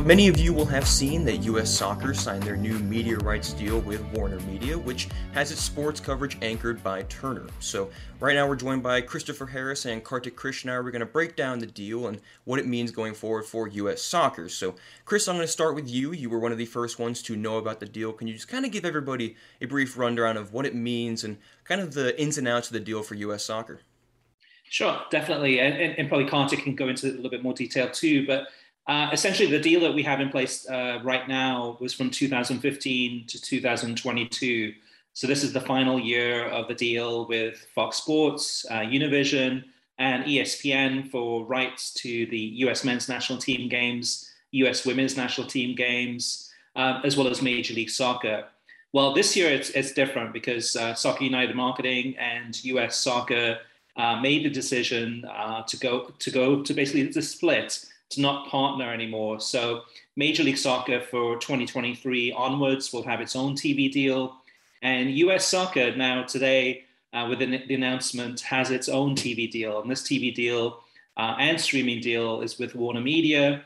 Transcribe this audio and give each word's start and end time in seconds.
Now, 0.00 0.06
many 0.06 0.28
of 0.28 0.38
you 0.38 0.52
will 0.52 0.66
have 0.66 0.86
seen 0.88 1.24
that 1.26 1.38
U.S. 1.38 1.70
Soccer 1.70 2.14
signed 2.14 2.42
their 2.42 2.56
new 2.56 2.78
media 2.78 3.18
rights 3.18 3.52
deal 3.52 3.80
with 3.80 4.02
Warner 4.14 4.40
Media, 4.40 4.78
which 4.78 5.08
has 5.32 5.52
its 5.52 5.60
sports 5.60 6.00
coverage 6.00 6.38
anchored 6.42 6.82
by 6.82 7.02
Turner. 7.04 7.46
So, 7.58 7.90
right 8.18 8.34
now, 8.34 8.48
we're 8.48 8.56
joined 8.56 8.82
by 8.82 9.02
Christopher 9.02 9.46
Harris 9.46 9.84
and 9.84 10.02
Kartik 10.02 10.36
Krishna. 10.36 10.82
We're 10.82 10.90
going 10.90 11.00
to 11.00 11.06
break 11.06 11.36
down 11.36 11.58
the 11.58 11.66
deal 11.66 12.06
and 12.06 12.20
what 12.44 12.58
it 12.58 12.66
means 12.66 12.90
going 12.90 13.14
forward 13.14 13.44
for 13.44 13.68
U.S. 13.68 14.00
Soccer. 14.00 14.48
So, 14.48 14.74
Chris, 15.04 15.28
I'm 15.28 15.36
going 15.36 15.46
to 15.46 15.52
start 15.52 15.74
with 15.74 15.88
you. 15.88 16.12
You 16.12 16.30
were 16.30 16.38
one 16.38 16.52
of 16.52 16.58
the 16.58 16.66
first 16.66 16.98
ones 16.98 17.22
to 17.22 17.36
know 17.36 17.58
about 17.58 17.80
the 17.80 17.86
deal. 17.86 18.12
Can 18.12 18.26
you 18.26 18.34
just 18.34 18.48
kind 18.48 18.64
of 18.64 18.72
give 18.72 18.84
everybody 18.84 19.36
a 19.60 19.66
brief 19.66 19.98
rundown 19.98 20.36
of 20.36 20.52
what 20.52 20.66
it 20.66 20.74
means 20.74 21.24
and 21.24 21.36
kind 21.64 21.80
of 21.80 21.92
the 21.92 22.18
ins 22.20 22.38
and 22.38 22.48
outs 22.48 22.68
of 22.68 22.72
the 22.72 22.80
deal 22.80 23.02
for 23.02 23.16
U.S. 23.16 23.44
Soccer? 23.44 23.80
Sure, 24.70 25.00
definitely. 25.10 25.58
And, 25.58 25.74
and, 25.74 25.98
and 25.98 26.08
probably 26.08 26.28
Kartik 26.28 26.62
can 26.62 26.76
go 26.76 26.88
into 26.88 27.08
a 27.08 27.12
little 27.12 27.28
bit 27.28 27.42
more 27.42 27.52
detail 27.52 27.90
too. 27.90 28.24
But 28.24 28.46
uh, 28.90 29.08
essentially, 29.12 29.48
the 29.48 29.60
deal 29.60 29.80
that 29.82 29.94
we 29.94 30.02
have 30.02 30.20
in 30.20 30.30
place 30.30 30.68
uh, 30.68 30.98
right 31.04 31.28
now 31.28 31.76
was 31.78 31.94
from 31.94 32.10
2015 32.10 33.24
to 33.24 33.40
2022. 33.40 34.74
So 35.12 35.28
this 35.28 35.44
is 35.44 35.52
the 35.52 35.60
final 35.60 35.96
year 35.96 36.48
of 36.48 36.66
the 36.66 36.74
deal 36.74 37.24
with 37.28 37.64
Fox 37.72 37.98
Sports, 37.98 38.66
uh, 38.68 38.80
Univision, 38.80 39.62
and 39.98 40.24
ESPN 40.24 41.08
for 41.08 41.44
rights 41.44 41.94
to 42.02 42.26
the 42.26 42.38
U.S. 42.64 42.82
men's 42.82 43.08
national 43.08 43.38
team 43.38 43.68
games, 43.68 44.28
U.S. 44.50 44.84
women's 44.84 45.16
national 45.16 45.46
team 45.46 45.76
games, 45.76 46.50
um, 46.74 47.00
as 47.04 47.16
well 47.16 47.28
as 47.28 47.40
Major 47.40 47.74
League 47.74 47.90
Soccer. 47.90 48.46
Well, 48.92 49.14
this 49.14 49.36
year 49.36 49.52
it's, 49.52 49.70
it's 49.70 49.92
different 49.92 50.32
because 50.32 50.74
uh, 50.74 50.94
Soccer 50.94 51.22
United 51.22 51.54
Marketing 51.54 52.16
and 52.18 52.60
U.S. 52.64 52.96
Soccer 52.96 53.58
uh, 53.96 54.16
made 54.16 54.44
the 54.44 54.50
decision 54.50 55.24
uh, 55.26 55.62
to 55.62 55.76
go 55.76 56.12
to 56.18 56.30
go 56.32 56.60
to 56.64 56.74
basically 56.74 57.04
the 57.04 57.22
split 57.22 57.86
to 58.10 58.20
not 58.20 58.48
partner 58.48 58.92
anymore. 58.92 59.40
So 59.40 59.82
Major 60.16 60.42
League 60.42 60.58
Soccer 60.58 61.00
for 61.00 61.36
2023 61.38 62.32
onwards 62.32 62.92
will 62.92 63.04
have 63.04 63.20
its 63.20 63.36
own 63.36 63.54
TV 63.54 63.90
deal. 63.90 64.36
And 64.82 65.10
US 65.10 65.46
Soccer 65.46 65.94
now 65.96 66.24
today, 66.24 66.84
uh, 67.12 67.26
with 67.28 67.38
the, 67.38 67.46
the, 67.66 67.74
announcement, 67.74 68.40
has 68.40 68.70
its 68.70 68.88
own 68.88 69.14
TV 69.14 69.50
deal. 69.50 69.80
And 69.80 69.90
this 69.90 70.02
TV 70.02 70.34
deal 70.34 70.80
uh, 71.16 71.36
and 71.38 71.60
streaming 71.60 72.00
deal 72.00 72.40
is 72.40 72.58
with 72.58 72.74
Warner 72.74 73.00
Media. 73.00 73.62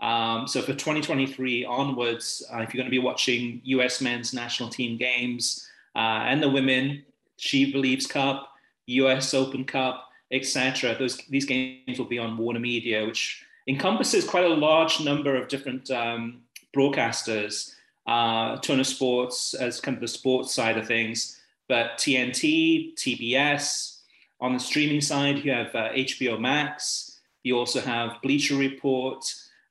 Um, 0.00 0.46
so 0.46 0.62
for 0.62 0.74
2023 0.74 1.64
onwards, 1.64 2.44
uh, 2.52 2.58
if 2.58 2.72
you're 2.72 2.80
going 2.80 2.90
to 2.90 2.90
be 2.90 3.00
watching 3.00 3.60
US 3.64 4.00
men's 4.00 4.32
national 4.32 4.68
team 4.68 4.96
games 4.96 5.68
uh, 5.96 6.22
and 6.24 6.40
the 6.40 6.48
women, 6.48 7.04
She 7.36 7.72
Believes 7.72 8.06
Cup, 8.06 8.52
US 8.86 9.34
Open 9.34 9.64
Cup, 9.64 10.08
etc., 10.30 10.94
those 10.96 11.16
these 11.28 11.46
games 11.46 11.98
will 11.98 12.06
be 12.06 12.18
on 12.18 12.36
Warner 12.36 12.60
Media, 12.60 13.04
which 13.04 13.44
encompasses 13.68 14.24
quite 14.24 14.44
a 14.44 14.48
large 14.48 15.00
number 15.00 15.36
of 15.36 15.46
different 15.48 15.90
um, 15.90 16.42
broadcasters. 16.74 17.74
Uh, 18.06 18.56
Turner 18.58 18.84
Sports 18.84 19.52
as 19.52 19.80
kind 19.80 19.94
of 19.94 20.00
the 20.00 20.08
sports 20.08 20.54
side 20.54 20.78
of 20.78 20.86
things, 20.86 21.38
but 21.68 21.98
TNT, 21.98 22.94
TBS. 22.94 23.98
On 24.40 24.54
the 24.54 24.58
streaming 24.58 25.02
side, 25.02 25.44
you 25.44 25.52
have 25.52 25.74
uh, 25.74 25.90
HBO 25.90 26.40
Max. 26.40 27.20
You 27.42 27.58
also 27.58 27.80
have 27.80 28.22
Bleacher 28.22 28.56
Report, 28.56 29.22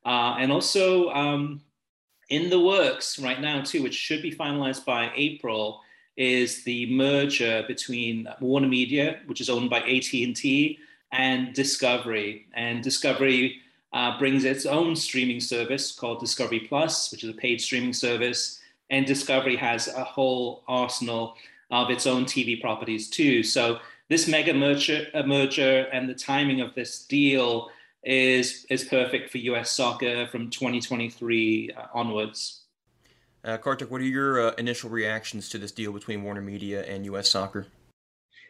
uh, 0.05 0.35
and 0.39 0.51
also 0.51 1.09
um, 1.09 1.61
in 2.29 2.49
the 2.49 2.59
works 2.59 3.17
right 3.17 3.41
now 3.41 3.61
too, 3.61 3.81
which 3.81 3.95
should 3.95 4.21
be 4.21 4.31
finalized 4.31 4.85
by 4.85 5.11
April, 5.15 5.81
is 6.15 6.63
the 6.63 6.93
merger 6.93 7.63
between 7.67 8.27
Warner 8.39 8.67
Media, 8.67 9.19
which 9.25 9.41
is 9.41 9.49
owned 9.49 9.69
by 9.69 9.79
AT 9.79 10.13
and 10.13 10.35
T, 10.35 10.77
and 11.11 11.53
Discovery. 11.53 12.45
And 12.53 12.83
Discovery 12.83 13.61
uh, 13.93 14.17
brings 14.19 14.43
its 14.43 14.65
own 14.65 14.95
streaming 14.95 15.39
service 15.39 15.91
called 15.91 16.19
Discovery 16.19 16.61
Plus, 16.61 17.11
which 17.11 17.23
is 17.23 17.29
a 17.29 17.33
paid 17.33 17.61
streaming 17.61 17.93
service. 17.93 18.59
And 18.89 19.05
Discovery 19.05 19.55
has 19.55 19.87
a 19.87 20.03
whole 20.03 20.63
arsenal 20.67 21.35
of 21.71 21.89
its 21.89 22.07
own 22.07 22.25
TV 22.25 22.59
properties 22.59 23.09
too. 23.09 23.43
So 23.43 23.79
this 24.09 24.27
mega 24.27 24.53
merger, 24.53 25.07
uh, 25.13 25.23
merger 25.23 25.87
and 25.91 26.07
the 26.07 26.13
timing 26.13 26.61
of 26.61 26.73
this 26.75 27.05
deal 27.05 27.69
is 28.03 28.65
is 28.69 28.85
perfect 28.85 29.29
for 29.29 29.37
U.S. 29.39 29.71
soccer 29.71 30.27
from 30.27 30.49
2023 30.49 31.71
uh, 31.75 31.87
onwards. 31.93 32.61
Uh, 33.43 33.57
Kartik, 33.57 33.91
what 33.91 34.01
are 34.01 34.05
your 34.05 34.47
uh, 34.47 34.51
initial 34.57 34.89
reactions 34.89 35.49
to 35.49 35.57
this 35.57 35.71
deal 35.71 35.91
between 35.91 36.23
Warner 36.23 36.41
Media 36.41 36.83
and 36.83 37.05
U.S. 37.05 37.29
Soccer? 37.29 37.67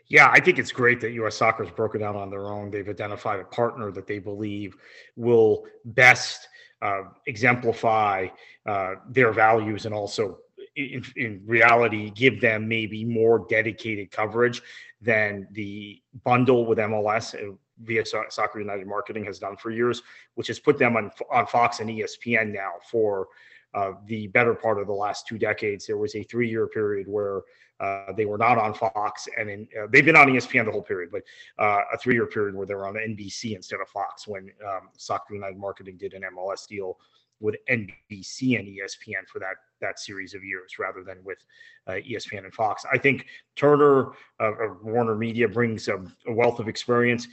Yeah, 0.09 0.29
I 0.31 0.39
think 0.39 0.57
it's 0.57 0.71
great 0.71 1.01
that 1.01 1.11
U.S. 1.11 1.35
Soccer 1.35 1.63
has 1.63 1.73
broken 1.73 2.01
out 2.01 2.15
on 2.15 2.29
their 2.29 2.47
own. 2.47 2.71
They've 2.71 2.87
identified 2.87 3.39
a 3.39 3.43
partner 3.43 3.91
that 3.91 4.07
they 4.07 4.19
believe 4.19 4.77
will 5.15 5.65
best 5.83 6.47
uh, 6.81 7.03
exemplify 7.25 8.27
uh, 8.65 8.95
their 9.09 9.33
values 9.33 9.85
and 9.85 9.93
also, 9.93 10.37
in, 10.75 11.03
in, 11.17 11.41
reality, 11.45 12.11
give 12.11 12.39
them 12.39 12.67
maybe 12.67 13.03
more 13.03 13.45
dedicated 13.49 14.11
coverage 14.11 14.61
than 15.01 15.47
the 15.51 16.01
bundle 16.23 16.65
with 16.65 16.77
MLS 16.77 17.35
uh, 17.35 17.53
via 17.83 18.03
Soccer 18.05 18.59
United 18.59 18.87
Marketing 18.87 19.25
has 19.25 19.39
done 19.39 19.57
for 19.57 19.71
years, 19.71 20.03
which 20.35 20.47
has 20.47 20.59
put 20.59 20.77
them 20.77 20.95
on, 20.95 21.11
on 21.31 21.47
Fox 21.47 21.79
and 21.79 21.89
ESPN 21.89 22.53
now 22.53 22.71
for 22.89 23.27
uh, 23.73 23.91
the 24.05 24.27
better 24.27 24.55
part 24.55 24.79
of 24.79 24.87
the 24.87 24.93
last 24.93 25.27
two 25.27 25.37
decades. 25.37 25.85
There 25.85 25.97
was 25.97 26.15
a 26.15 26.23
three 26.23 26.49
year 26.49 26.67
period 26.67 27.07
where 27.07 27.41
uh, 27.79 28.11
they 28.13 28.25
were 28.25 28.37
not 28.37 28.57
on 28.57 28.73
Fox, 28.73 29.27
and 29.37 29.49
in, 29.49 29.67
uh, 29.79 29.87
they've 29.91 30.05
been 30.05 30.15
on 30.15 30.27
ESPN 30.27 30.65
the 30.65 30.71
whole 30.71 30.81
period, 30.81 31.11
but 31.11 31.23
uh, 31.59 31.81
a 31.93 31.97
three-year 31.97 32.27
period 32.27 32.55
where 32.55 32.65
they 32.65 32.75
were 32.75 32.87
on 32.87 32.95
NBC 32.95 33.55
instead 33.55 33.79
of 33.81 33.87
Fox 33.89 34.27
when 34.27 34.51
um, 34.67 34.89
Soccer 34.97 35.33
United 35.33 35.57
Marketing 35.57 35.97
did 35.97 36.13
an 36.13 36.23
MLS 36.35 36.67
deal 36.67 36.97
with 37.39 37.55
NBC 37.69 38.57
and 38.57 38.67
ESPN 38.67 39.27
for 39.31 39.39
that 39.39 39.55
that 39.79 39.99
series 39.99 40.33
of 40.33 40.43
years, 40.43 40.79
rather 40.79 41.03
than 41.03 41.17
with 41.23 41.37
uh, 41.85 41.93
ESPN 41.93 42.45
and 42.45 42.53
Fox. 42.53 42.83
I 42.91 42.97
think 42.97 43.27
Turner 43.55 44.13
uh, 44.39 44.51
Warner 44.81 45.15
Media 45.15 45.47
brings 45.47 45.87
a, 45.87 45.97
a, 46.25 46.33
wealth 46.33 46.59
of 46.59 46.67
experience. 46.67 47.27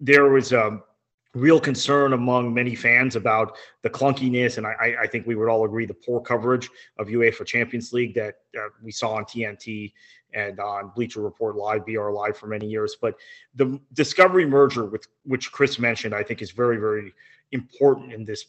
There 0.00 0.28
was 0.28 0.52
um, 0.52 0.82
real 1.34 1.60
concern 1.60 2.14
among 2.14 2.54
many 2.54 2.74
fans 2.74 3.16
about 3.16 3.56
the 3.82 3.90
clunkiness, 3.90 4.56
and 4.56 4.66
I, 4.66 4.96
I, 5.02 5.06
think 5.06 5.26
we 5.26 5.34
would 5.34 5.48
all 5.48 5.64
agree 5.64 5.84
the 5.84 5.94
poor 5.94 6.20
coverage 6.20 6.70
of 6.98 7.08
UEFA 7.08 7.44
Champions 7.44 7.92
League 7.92 8.14
that 8.14 8.36
uh, 8.56 8.68
we 8.82 8.90
saw 8.90 9.14
on 9.14 9.24
TNT 9.24 9.92
and 10.32 10.58
on 10.58 10.90
Bleacher 10.94 11.20
Report 11.20 11.56
Live, 11.56 11.84
BR 11.86 12.10
Live 12.10 12.36
for 12.36 12.46
many 12.46 12.66
years. 12.66 12.96
But 13.00 13.14
the 13.54 13.78
Discovery 13.92 14.46
merger, 14.46 14.86
with 14.86 15.06
which 15.24 15.52
Chris 15.52 15.78
mentioned, 15.78 16.14
I 16.14 16.22
think 16.22 16.40
is 16.40 16.50
very, 16.50 16.78
very 16.78 17.12
important 17.52 18.12
in 18.12 18.24
this 18.24 18.46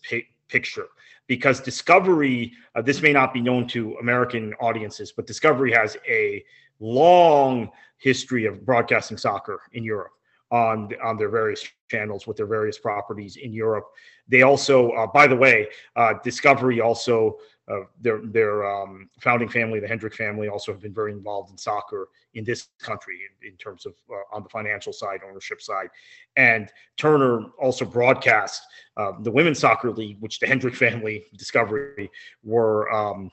picture 0.47 0.87
because 1.27 1.59
Discovery, 1.59 2.53
uh, 2.75 2.81
this 2.81 3.01
may 3.01 3.13
not 3.13 3.33
be 3.33 3.41
known 3.41 3.67
to 3.67 3.95
American 3.95 4.53
audiences, 4.55 5.11
but 5.11 5.27
Discovery 5.27 5.71
has 5.71 5.97
a 6.07 6.43
long 6.79 7.69
history 7.97 8.45
of 8.45 8.65
broadcasting 8.65 9.17
soccer 9.17 9.61
in 9.73 9.83
Europe 9.83 10.13
on 10.51 10.89
on 11.03 11.17
their 11.17 11.29
various 11.29 11.67
channels 11.89 12.27
with 12.27 12.37
their 12.37 12.47
various 12.47 12.77
properties 12.77 13.37
in 13.37 13.53
Europe. 13.53 13.85
They 14.27 14.43
also, 14.43 14.91
uh, 14.91 15.07
by 15.07 15.27
the 15.27 15.35
way, 15.35 15.67
uh, 15.95 16.13
Discovery 16.23 16.81
also 16.81 17.37
uh, 17.69 17.81
their 18.01 18.19
their 18.25 18.65
um, 18.65 19.09
founding 19.21 19.49
family, 19.49 19.79
the 19.79 19.87
Hendricks 19.87 20.17
family, 20.17 20.47
also 20.47 20.71
have 20.71 20.81
been 20.81 20.93
very 20.93 21.11
involved 21.11 21.51
in 21.51 21.57
soccer 21.57 22.07
in 22.33 22.43
this 22.43 22.69
country 22.79 23.19
in, 23.41 23.49
in 23.49 23.57
terms 23.57 23.85
of 23.85 23.93
uh, 24.09 24.35
on 24.35 24.43
the 24.43 24.49
financial 24.49 24.91
side, 24.91 25.19
ownership 25.27 25.61
side, 25.61 25.89
and 26.35 26.71
Turner 26.97 27.45
also 27.61 27.85
broadcast 27.85 28.63
uh, 28.97 29.11
the 29.21 29.31
women's 29.31 29.59
soccer 29.59 29.91
league, 29.91 30.17
which 30.19 30.39
the 30.39 30.47
Hendricks 30.47 30.79
family, 30.79 31.25
Discovery, 31.37 32.09
were 32.43 32.91
um, 32.91 33.29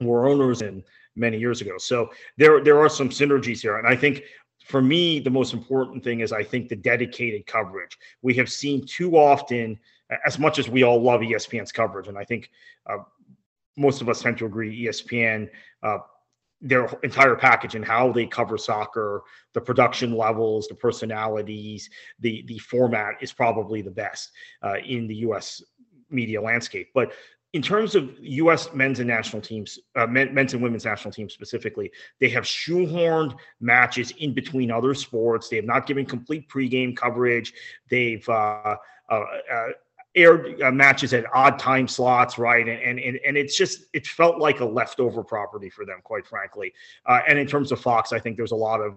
were 0.00 0.26
owners 0.26 0.62
in 0.62 0.82
many 1.14 1.38
years 1.38 1.60
ago. 1.60 1.76
So 1.78 2.10
there 2.38 2.62
there 2.62 2.78
are 2.78 2.88
some 2.88 3.10
synergies 3.10 3.60
here, 3.60 3.76
and 3.76 3.86
I 3.86 3.96
think 3.96 4.22
for 4.66 4.82
me 4.82 5.20
the 5.20 5.30
most 5.30 5.54
important 5.54 6.02
thing 6.02 6.20
is 6.20 6.32
I 6.32 6.42
think 6.42 6.68
the 6.68 6.76
dedicated 6.76 7.46
coverage. 7.46 7.96
We 8.22 8.34
have 8.34 8.50
seen 8.50 8.84
too 8.84 9.16
often, 9.16 9.78
as 10.26 10.38
much 10.40 10.58
as 10.58 10.68
we 10.68 10.82
all 10.82 11.00
love 11.00 11.20
ESPN's 11.20 11.70
coverage, 11.70 12.08
and 12.08 12.18
I 12.18 12.24
think 12.24 12.50
uh, 12.90 12.98
most 13.76 14.00
of 14.00 14.08
us 14.08 14.20
tend 14.20 14.38
to 14.38 14.46
agree 14.46 14.84
ESPN. 14.84 15.48
Uh, 15.82 15.98
their 16.62 16.86
entire 17.02 17.36
package 17.36 17.74
and 17.74 17.84
how 17.84 18.10
they 18.10 18.26
cover 18.26 18.56
soccer, 18.56 19.22
the 19.52 19.60
production 19.60 20.16
levels, 20.16 20.66
the 20.66 20.74
personalities, 20.74 21.90
the 22.18 22.44
the 22.48 22.58
format 22.58 23.16
is 23.20 23.32
probably 23.32 23.82
the 23.82 23.90
best 23.90 24.32
uh, 24.62 24.76
in 24.84 25.06
the 25.06 25.16
U.S. 25.16 25.62
media 26.10 26.40
landscape. 26.40 26.88
But 26.94 27.12
in 27.56 27.62
terms 27.62 27.94
of 27.94 28.12
U.S. 28.20 28.68
men's 28.74 29.00
and 29.00 29.08
national 29.08 29.40
teams, 29.40 29.78
uh, 29.94 30.06
men, 30.06 30.34
men's 30.34 30.52
and 30.52 30.62
women's 30.62 30.84
national 30.84 31.10
teams 31.10 31.32
specifically, 31.32 31.90
they 32.20 32.28
have 32.28 32.44
shoehorned 32.44 33.34
matches 33.60 34.10
in 34.18 34.34
between 34.34 34.70
other 34.70 34.92
sports. 34.92 35.48
They 35.48 35.56
have 35.56 35.64
not 35.64 35.86
given 35.86 36.04
complete 36.04 36.50
pregame 36.50 36.94
coverage. 36.94 37.54
They've 37.88 38.28
uh, 38.28 38.76
uh, 39.08 39.24
uh 39.50 39.68
aired 40.14 40.60
uh, 40.60 40.70
matches 40.70 41.14
at 41.14 41.24
odd 41.34 41.58
time 41.58 41.88
slots, 41.88 42.36
right? 42.36 42.68
And, 42.68 42.98
and 42.98 43.18
and 43.26 43.38
it's 43.38 43.56
just 43.56 43.84
it 43.94 44.06
felt 44.06 44.38
like 44.38 44.60
a 44.60 44.64
leftover 44.66 45.24
property 45.24 45.70
for 45.70 45.86
them, 45.86 46.00
quite 46.04 46.26
frankly. 46.26 46.74
Uh, 47.06 47.20
and 47.26 47.38
in 47.38 47.46
terms 47.46 47.72
of 47.72 47.80
Fox, 47.80 48.12
I 48.12 48.18
think 48.18 48.36
there's 48.36 48.52
a 48.52 48.56
lot 48.56 48.82
of 48.82 48.96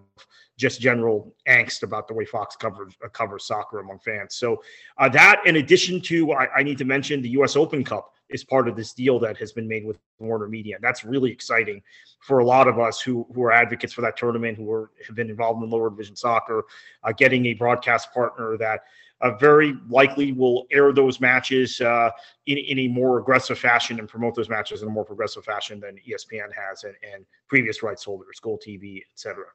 just 0.58 0.82
general 0.82 1.34
angst 1.48 1.84
about 1.84 2.10
the 2.10 2.14
way 2.14 2.26
Fox 2.26 2.58
covers 2.58 2.94
covers 3.14 3.46
soccer 3.46 3.80
among 3.80 4.00
fans. 4.00 4.36
So 4.36 4.62
that, 4.98 5.42
in 5.46 5.56
addition 5.56 6.02
to, 6.02 6.34
I, 6.34 6.48
I, 6.58 6.64
need 6.64 6.78
to 6.80 6.86
mention 6.86 7.22
the 7.22 7.30
U.S. 7.30 7.56
Open 7.56 7.86
Cup 7.86 8.14
is 8.30 8.44
part 8.44 8.68
of 8.68 8.76
this 8.76 8.94
deal 8.94 9.20
that 9.20 9.38
has 9.38 9.52
been 9.52 9.68
made 9.68 9.86
with 9.86 9.98
Warner 10.20 10.48
Media. 10.48 10.76
And 10.76 10.84
That's 10.84 11.04
really 11.04 11.31
exciting 11.31 11.81
for 12.22 12.40
a 12.40 12.46
lot 12.46 12.68
of 12.68 12.80
us 12.80 13.02
who 13.02 13.26
who 13.34 13.44
are 13.44 13.52
advocates 13.52 13.94
for 13.94 14.02
that 14.02 14.18
tournament, 14.18 14.58
who 14.58 14.72
are, 14.72 14.92
have 15.06 15.16
been 15.16 15.30
involved 15.30 15.64
in 15.64 15.70
lower 15.70 15.90
division 15.90 16.16
soccer, 16.16 16.66
uh, 17.04 17.12
getting 17.12 17.48
a 17.48 17.54
broadcast 17.54 18.14
partner 18.14 18.58
that 18.58 18.81
uh, 19.22 19.31
very 19.38 19.76
likely 19.90 20.31
will 20.31 20.66
air 20.72 20.94
those 20.94 21.20
matches 21.20 21.81
uh, 21.81 22.10
in, 22.46 22.58
in 22.58 22.80
a 22.80 22.88
more 22.88 23.20
aggressive 23.20 23.60
fashion 23.60 24.00
and 24.00 24.08
promote 24.08 24.36
those 24.36 24.50
matches 24.50 24.81
in 24.81 24.88
a 24.88 24.92
more 24.92 25.06
progressive 25.06 25.44
fashion 25.44 25.80
than 25.80 25.98
ESPN 26.08 26.50
has 26.56 26.84
and, 26.84 26.96
and 27.14 27.26
previous 27.48 27.84
rights 27.84 28.04
holders, 28.04 28.40
GolTV, 28.42 29.02
etc. 29.12 29.46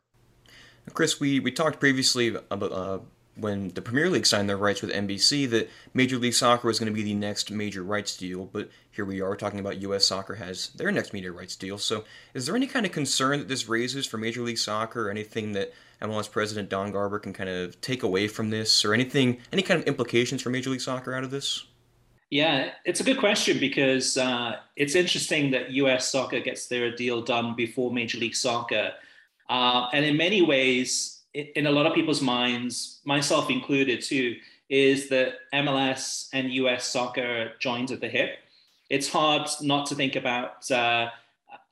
Chris, 0.92 1.18
we, 1.18 1.40
we 1.40 1.50
talked 1.50 1.80
previously 1.80 2.36
about 2.50 2.72
uh, 2.72 2.98
when 3.36 3.70
the 3.70 3.82
Premier 3.82 4.08
League 4.08 4.26
signed 4.26 4.48
their 4.48 4.56
rights 4.56 4.80
with 4.80 4.92
NBC 4.92 5.48
that 5.50 5.68
Major 5.92 6.18
League 6.18 6.34
Soccer 6.34 6.68
was 6.68 6.78
going 6.78 6.92
to 6.92 6.94
be 6.94 7.02
the 7.02 7.14
next 7.14 7.50
major 7.50 7.82
rights 7.82 8.16
deal, 8.16 8.44
but 8.46 8.70
here 8.90 9.04
we 9.04 9.20
are 9.20 9.36
talking 9.36 9.58
about 9.58 9.80
U.S. 9.82 10.04
Soccer 10.04 10.36
has 10.36 10.68
their 10.70 10.92
next 10.92 11.12
media 11.12 11.32
rights 11.32 11.56
deal. 11.56 11.78
So, 11.78 12.04
is 12.32 12.46
there 12.46 12.54
any 12.54 12.66
kind 12.66 12.86
of 12.86 12.92
concern 12.92 13.40
that 13.40 13.48
this 13.48 13.68
raises 13.68 14.06
for 14.06 14.18
Major 14.18 14.42
League 14.42 14.58
Soccer, 14.58 15.08
or 15.08 15.10
anything 15.10 15.52
that 15.52 15.72
MLS 16.00 16.30
president 16.30 16.68
Don 16.68 16.92
Garber 16.92 17.18
can 17.18 17.32
kind 17.32 17.50
of 17.50 17.80
take 17.80 18.02
away 18.02 18.28
from 18.28 18.50
this, 18.50 18.84
or 18.84 18.94
anything, 18.94 19.38
any 19.52 19.62
kind 19.62 19.80
of 19.80 19.86
implications 19.86 20.42
for 20.42 20.50
Major 20.50 20.70
League 20.70 20.80
Soccer 20.80 21.14
out 21.14 21.24
of 21.24 21.30
this? 21.30 21.66
Yeah, 22.30 22.70
it's 22.84 23.00
a 23.00 23.04
good 23.04 23.18
question 23.18 23.58
because 23.60 24.16
uh, 24.16 24.56
it's 24.76 24.94
interesting 24.94 25.50
that 25.52 25.70
US 25.70 26.10
soccer 26.10 26.40
gets 26.40 26.66
their 26.66 26.94
deal 26.94 27.22
done 27.22 27.54
before 27.54 27.92
Major 27.92 28.18
League 28.18 28.34
Soccer. 28.34 28.92
Uh, 29.48 29.88
and 29.92 30.04
in 30.04 30.16
many 30.16 30.42
ways, 30.42 31.13
in 31.34 31.66
a 31.66 31.70
lot 31.70 31.86
of 31.86 31.94
people's 31.94 32.22
minds, 32.22 33.00
myself 33.04 33.50
included 33.50 34.02
too, 34.02 34.36
is 34.68 35.08
that 35.08 35.34
MLS 35.52 36.28
and 36.32 36.52
US 36.52 36.86
soccer 36.86 37.52
joins 37.58 37.92
at 37.92 38.00
the 38.00 38.08
hip. 38.08 38.38
It's 38.88 39.08
hard 39.08 39.48
not 39.60 39.86
to 39.86 39.94
think 39.94 40.16
about 40.16 40.70
uh, 40.70 41.10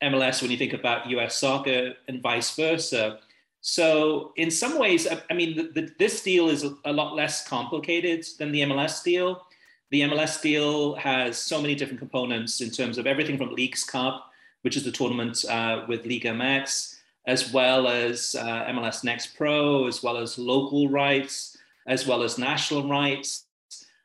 MLS 0.03 0.43
when 0.43 0.51
you 0.51 0.57
think 0.57 0.73
about 0.73 1.09
US 1.09 1.37
soccer 1.37 1.95
and 2.09 2.21
vice 2.21 2.55
versa. 2.55 3.21
So 3.61 4.33
in 4.37 4.51
some 4.51 4.79
ways, 4.79 5.07
I 5.31 5.35
mean, 5.35 5.57
the, 5.57 5.63
the, 5.63 5.93
this 5.99 6.23
deal 6.23 6.49
is 6.49 6.65
a, 6.65 6.75
a, 6.85 6.93
lot 6.93 7.15
less 7.15 7.47
complicated 7.47 8.27
than 8.39 8.51
the 8.51 8.63
MLS 8.63 9.05
deal. 9.05 9.47
The 9.91 10.01
MLS 10.03 10.43
deal 10.43 10.97
has 10.97 11.39
so 11.39 11.63
many 11.63 11.77
different 11.77 12.01
components 12.01 12.61
in 12.61 12.71
terms 12.71 12.99
of 12.99 13.07
everything 13.07 13.39
from 13.39 13.55
Leagues 13.55 13.85
Cup, 13.85 14.33
which 14.63 14.77
is 14.77 14.85
the 14.85 14.91
tournament 14.91 15.45
uh, 15.49 15.85
with 15.87 16.05
Liga 16.05 16.31
MX, 16.31 16.92
as 17.27 17.53
well 17.53 17.89
as 17.89 18.35
uh, 18.39 18.65
MLS 18.67 19.05
Next 19.05 19.37
Pro, 19.37 19.87
as 19.87 20.03
well 20.03 20.17
as 20.17 20.39
local 20.39 20.89
rights, 20.89 21.57
as 21.87 22.07
well 22.07 22.23
as 22.23 22.39
national 22.39 22.89
rights, 22.89 23.45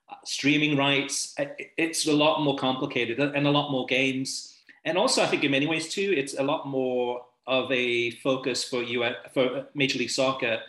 uh, 0.10 0.16
streaming 0.24 0.78
rights. 0.78 1.36
It's 1.78 2.08
a 2.08 2.14
lot 2.14 2.44
more 2.44 2.58
complicated 2.58 3.20
and 3.20 3.48
a 3.48 3.52
lot 3.52 3.72
more 3.72 3.86
games. 3.86 4.56
And 4.86 4.98
also, 4.98 5.22
I 5.24 5.26
think 5.26 5.44
in 5.44 5.52
many 5.52 5.68
ways 5.68 5.90
too, 5.90 6.14
it's 6.16 6.38
a 6.38 6.44
lot 6.44 6.68
more 6.68 7.26
of 7.48 7.72
a 7.72 8.12
focus 8.12 8.64
for 8.64 8.84
US, 8.84 9.16
for 9.34 9.68
Major 9.74 10.00
League 10.00 10.10
Soccer, 10.10 10.60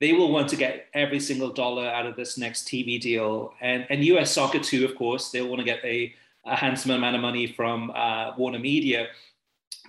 they 0.00 0.12
will 0.14 0.32
want 0.32 0.48
to 0.48 0.56
get 0.56 0.86
every 0.94 1.20
single 1.20 1.50
dollar 1.50 1.86
out 1.86 2.06
of 2.06 2.16
this 2.16 2.38
next 2.38 2.66
TV 2.66 2.98
deal. 3.00 3.52
And, 3.60 3.86
and 3.90 4.02
US 4.04 4.32
Soccer 4.32 4.58
too, 4.58 4.84
of 4.84 4.96
course, 4.96 5.30
they'll 5.30 5.48
want 5.48 5.58
to 5.58 5.64
get 5.64 5.84
a, 5.84 6.14
a 6.46 6.56
handsome 6.56 6.92
amount 6.92 7.16
of 7.16 7.22
money 7.22 7.46
from 7.46 7.90
uh, 7.94 8.32
Warner 8.38 8.58
Media. 8.58 9.08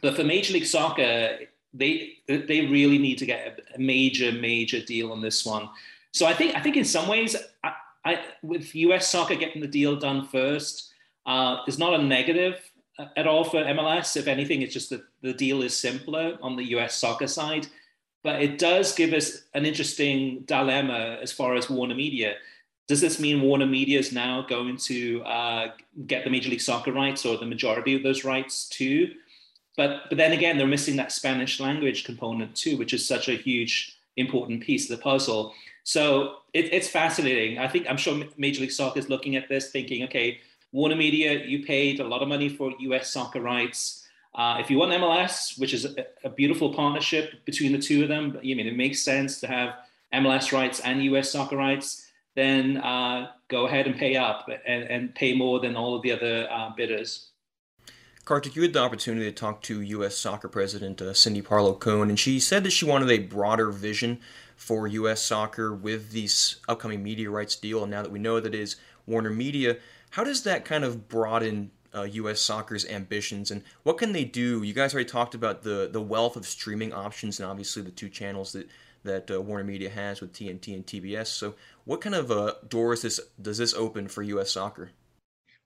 But 0.02 0.16
for 0.16 0.24
Major 0.24 0.54
League 0.54 0.66
Soccer, 0.66 1.40
they 1.74 2.18
they 2.28 2.68
really 2.68 2.98
need 2.98 3.18
to 3.20 3.26
get 3.26 3.60
a 3.76 3.80
major 3.80 4.32
major 4.32 4.82
deal 4.82 5.12
on 5.12 5.22
this 5.22 5.46
one. 5.46 5.70
So 6.12 6.26
I 6.26 6.34
think 6.34 6.56
I 6.56 6.62
think 6.62 6.78
in 6.78 6.86
some 6.86 7.08
ways, 7.08 7.36
I, 7.64 7.74
I, 8.04 8.20
with 8.42 8.76
US 8.76 9.10
Soccer 9.10 9.36
getting 9.36 9.62
the 9.62 9.68
deal 9.68 9.96
done 9.96 10.28
first, 10.28 10.92
uh, 11.26 11.58
is 11.68 11.80
not 11.80 11.94
a 11.94 12.04
negative 12.04 12.60
at 13.16 13.28
all 13.28 13.44
for 13.44 13.64
MLS. 13.64 14.18
If 14.18 14.28
anything, 14.28 14.62
it's 14.62 14.74
just 14.74 14.90
that 14.90 15.04
the 15.22 15.34
deal 15.34 15.62
is 15.62 15.76
simpler 15.76 16.38
on 16.42 16.56
the 16.56 16.66
US 16.76 16.98
soccer 16.98 17.28
side. 17.28 17.68
But 18.24 18.42
it 18.42 18.60
does 18.60 18.94
give 18.94 19.14
us 19.14 19.44
an 19.54 19.66
interesting 19.66 20.42
dilemma 20.42 21.18
as 21.22 21.32
far 21.32 21.56
as 21.56 21.70
Warner 21.70 21.96
Media. 21.96 22.36
Does 22.88 23.02
this 23.02 23.20
mean 23.20 23.42
Warner 23.42 23.66
Media 23.66 23.98
is 23.98 24.12
now 24.12 24.46
going 24.48 24.78
to 24.78 25.24
uh, 25.24 25.68
get 26.06 26.24
the 26.24 26.30
Major 26.30 26.50
League 26.50 26.62
Soccer 26.62 26.92
rights 26.92 27.26
or 27.26 27.38
the 27.38 27.46
majority 27.46 27.96
of 27.96 28.04
those 28.04 28.24
rights 28.24 28.68
too? 28.68 29.14
But, 29.82 30.10
but 30.10 30.18
then 30.20 30.32
again, 30.32 30.60
they're 30.60 30.68
missing 30.68 30.96
that 30.98 31.12
Spanish 31.12 31.60
language 31.60 32.04
component 32.04 32.56
too, 32.56 32.78
which 32.78 32.94
is 32.94 33.04
such 33.04 33.28
a 33.28 33.32
huge, 33.32 33.98
important 34.16 34.62
piece 34.62 34.88
of 34.88 34.96
the 34.96 35.02
puzzle. 35.02 35.56
So 35.84 36.36
it, 36.54 36.72
it's 36.72 36.88
fascinating. 36.88 37.58
I 37.58 37.68
think 37.68 37.88
I'm 37.90 37.98
sure 37.98 38.24
Major 38.38 38.62
League 38.62 38.72
Soccer 38.72 39.00
is 39.00 39.10
looking 39.10 39.36
at 39.36 39.50
this, 39.50 39.72
thinking, 39.72 40.04
okay, 40.04 40.40
Warner 40.72 40.96
Media, 40.96 41.44
you 41.44 41.66
paid 41.66 42.00
a 42.00 42.04
lot 42.04 42.22
of 42.22 42.28
money 42.28 42.48
for 42.48 42.72
US 42.80 43.10
soccer 43.10 43.42
rights. 43.42 44.08
Uh, 44.36 44.58
if 44.60 44.70
you 44.70 44.78
want 44.78 44.92
MLS, 44.92 45.60
which 45.60 45.74
is 45.74 45.86
a, 45.86 46.06
a, 46.24 46.30
beautiful 46.30 46.72
partnership 46.76 47.44
between 47.46 47.72
the 47.72 47.80
two 47.80 48.04
of 48.04 48.08
them, 48.08 48.38
I 48.38 48.44
mean, 48.44 48.68
it 48.68 48.78
makes 48.78 49.02
sense 49.02 49.40
to 49.40 49.48
have 49.48 49.74
MLS 50.14 50.52
rights 50.52 50.80
and 50.82 51.04
US 51.06 51.32
soccer 51.32 51.58
rights, 51.58 52.06
then 52.36 52.78
uh, 52.78 53.32
go 53.48 53.66
ahead 53.66 53.88
and 53.88 53.98
pay 53.98 54.16
up 54.16 54.48
and, 54.48 54.84
and, 54.84 55.16
pay 55.16 55.36
more 55.36 55.60
than 55.60 55.76
all 55.76 55.96
of 55.96 56.04
the 56.04 56.12
other 56.12 56.48
uh, 56.52 56.70
bidders. 56.78 57.32
Kartik, 58.24 58.56
you 58.56 58.62
had 58.62 58.74
the 58.74 58.80
opportunity 58.80 59.26
to 59.26 59.32
talk 59.32 59.64
to 59.64 59.82
U.S. 59.82 60.16
Soccer 60.16 60.48
President 60.48 61.02
uh, 61.02 61.14
Cindy 61.14 61.42
Parlow 61.42 61.80
Cone, 61.80 62.10
and 62.10 62.20
she 62.20 62.40
said 62.40 62.64
that 62.64 62.72
she 62.72 62.86
wanted 62.86 63.10
a 63.10 63.18
broader 63.18 63.72
vision 63.72 64.20
for 64.56 64.88
U.S. 64.88 65.24
soccer 65.24 65.74
with 65.74 66.12
this 66.12 66.58
upcoming 66.70 67.02
media 67.02 67.32
rights 67.32 67.56
deal. 67.56 67.82
And 67.82 67.90
now 67.90 68.04
that 68.04 68.12
we 68.12 68.20
know 68.20 68.40
that 68.40 68.54
is 68.54 68.76
Warner 69.08 69.32
Media, 69.32 69.78
how 70.12 70.24
does 70.24 70.44
that 70.44 70.66
kind 70.66 70.84
of 70.84 71.10
broaden 71.10 71.72
uh, 71.96 72.04
U.S. 72.04 72.40
soccer's 72.40 72.86
ambitions, 72.86 73.50
and 73.50 73.64
what 73.84 73.98
can 73.98 74.14
they 74.14 74.24
do? 74.24 74.62
You 74.62 74.74
guys 74.74 74.94
already 74.94 75.10
talked 75.10 75.36
about 75.36 75.64
the 75.64 75.90
the 75.92 76.02
wealth 76.02 76.36
of 76.36 76.46
streaming 76.46 76.94
options, 76.94 77.40
and 77.40 77.50
obviously 77.50 77.82
the 77.82 77.92
two 77.92 78.08
channels 78.08 78.54
that 78.54 78.70
that 79.04 79.32
uh, 79.32 79.42
Warner 79.42 79.64
Media 79.64 79.90
has 79.90 80.22
with 80.22 80.32
TNT 80.32 80.76
and 80.76 80.86
TBS. 80.86 81.28
So, 81.28 81.56
what 81.86 82.02
kind 82.02 82.16
of 82.16 82.32
uh, 82.32 82.54
doors 82.68 83.02
this 83.02 83.20
does 83.42 83.58
this 83.58 83.74
open 83.74 84.08
for 84.08 84.22
U.S. 84.24 84.52
soccer? 84.52 84.92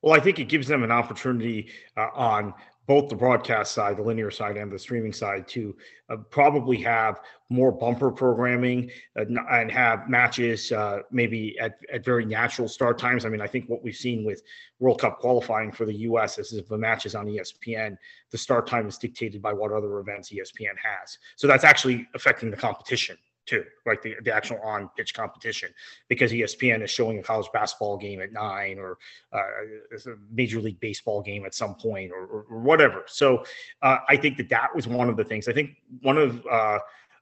Well, 0.05 0.13
I 0.13 0.19
think 0.19 0.38
it 0.38 0.50
gives 0.50 0.67
them 0.67 0.83
an 0.83 0.91
opportunity 0.91 1.67
uh, 1.97 2.09
on 2.13 2.53
both 2.85 3.09
the 3.09 3.15
broadcast 3.15 3.71
side, 3.71 3.97
the 3.97 4.03
linear 4.03 4.29
side, 4.29 4.55
and 4.55 4.71
the 4.71 4.77
streaming 4.77 5.12
side 5.12 5.47
to 5.47 5.75
uh, 6.09 6.17
probably 6.29 6.77
have 6.83 7.21
more 7.50 7.71
bumper 7.71 8.12
programming 8.12 8.91
uh, 9.19 9.25
and 9.50 9.71
have 9.71 10.07
matches 10.07 10.71
uh, 10.71 11.00
maybe 11.09 11.57
at, 11.59 11.79
at 11.91 12.05
very 12.05 12.24
natural 12.24 12.67
start 12.67 13.00
times. 13.00 13.25
I 13.25 13.29
mean, 13.29 13.41
I 13.41 13.47
think 13.47 13.67
what 13.67 13.83
we've 13.83 13.95
seen 13.95 14.24
with 14.24 14.43
World 14.77 15.01
Cup 15.01 15.17
qualifying 15.17 15.71
for 15.71 15.85
the 15.85 15.95
U.S. 15.95 16.38
is 16.38 16.53
if 16.53 16.67
the 16.67 16.77
match 16.77 17.07
is 17.07 17.15
on 17.15 17.25
ESPN, 17.25 17.97
the 18.29 18.38
start 18.38 18.67
time 18.67 18.88
is 18.88 19.00
dictated 19.00 19.41
by 19.41 19.53
what 19.53 19.71
other 19.71 19.97
events 19.97 20.29
ESPN 20.31 20.75
has. 20.83 21.17
So 21.35 21.47
that's 21.47 21.63
actually 21.63 22.07
affecting 22.13 22.51
the 22.51 22.57
competition 22.57 23.17
too, 23.46 23.64
like 23.86 24.02
the, 24.02 24.16
the 24.24 24.34
actual 24.34 24.60
on 24.64 24.90
pitch 24.98 25.14
competition, 25.14 25.70
because 26.08 26.32
ESPN 26.32 26.84
is 26.84 26.90
showing 26.90 27.20
a 27.20 27.24
college 27.24 27.48
basketball 27.54 27.98
game 27.98 28.22
at 28.22 28.32
nine 28.32 28.78
or 28.80 28.98
uh, 29.34 29.38
a 29.38 30.16
Major 30.32 30.60
League 30.60 30.80
Baseball 30.80 31.22
game 31.22 31.46
at 31.46 31.54
some 31.54 31.75
point 31.75 32.12
or, 32.12 32.25
or, 32.25 32.46
or 32.50 32.60
whatever. 32.60 33.04
So 33.08 33.44
uh, 33.82 33.98
I 34.08 34.18
think 34.18 34.38
that 34.38 34.50
that 34.50 34.75
was 34.75 34.88
one 34.88 35.10
of 35.10 35.18
the 35.18 35.24
things. 35.24 35.48
I 35.48 35.54
think 35.54 35.72
one 36.02 36.18
of 36.18 36.46
uh, 36.48 36.80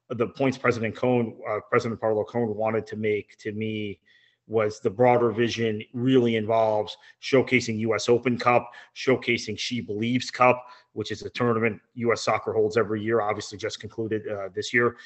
the 0.09 0.27
points 0.27 0.57
President 0.57 0.95
Cone, 0.95 1.37
uh, 1.49 1.59
President 1.69 1.99
Parlow 1.99 2.27
Cone 2.27 2.55
wanted 2.55 2.87
to 2.87 2.95
make 2.95 3.37
to 3.39 3.51
me 3.51 3.99
was 4.47 4.79
the 4.79 4.89
broader 4.89 5.31
vision 5.31 5.81
really 5.93 6.35
involves 6.35 6.97
showcasing 7.21 7.79
US 7.79 8.09
Open 8.09 8.37
Cup, 8.37 8.71
showcasing 8.95 9.57
She 9.57 9.79
Believes 9.79 10.29
Cup, 10.29 10.65
which 10.91 11.11
is 11.11 11.21
a 11.21 11.29
tournament 11.29 11.79
US 11.95 12.21
soccer 12.21 12.51
holds 12.51 12.75
every 12.75 13.01
year, 13.01 13.21
obviously 13.21 13.57
just 13.57 13.79
concluded 13.79 14.27
uh, 14.27 14.49
this 14.53 14.73
year 14.73 14.97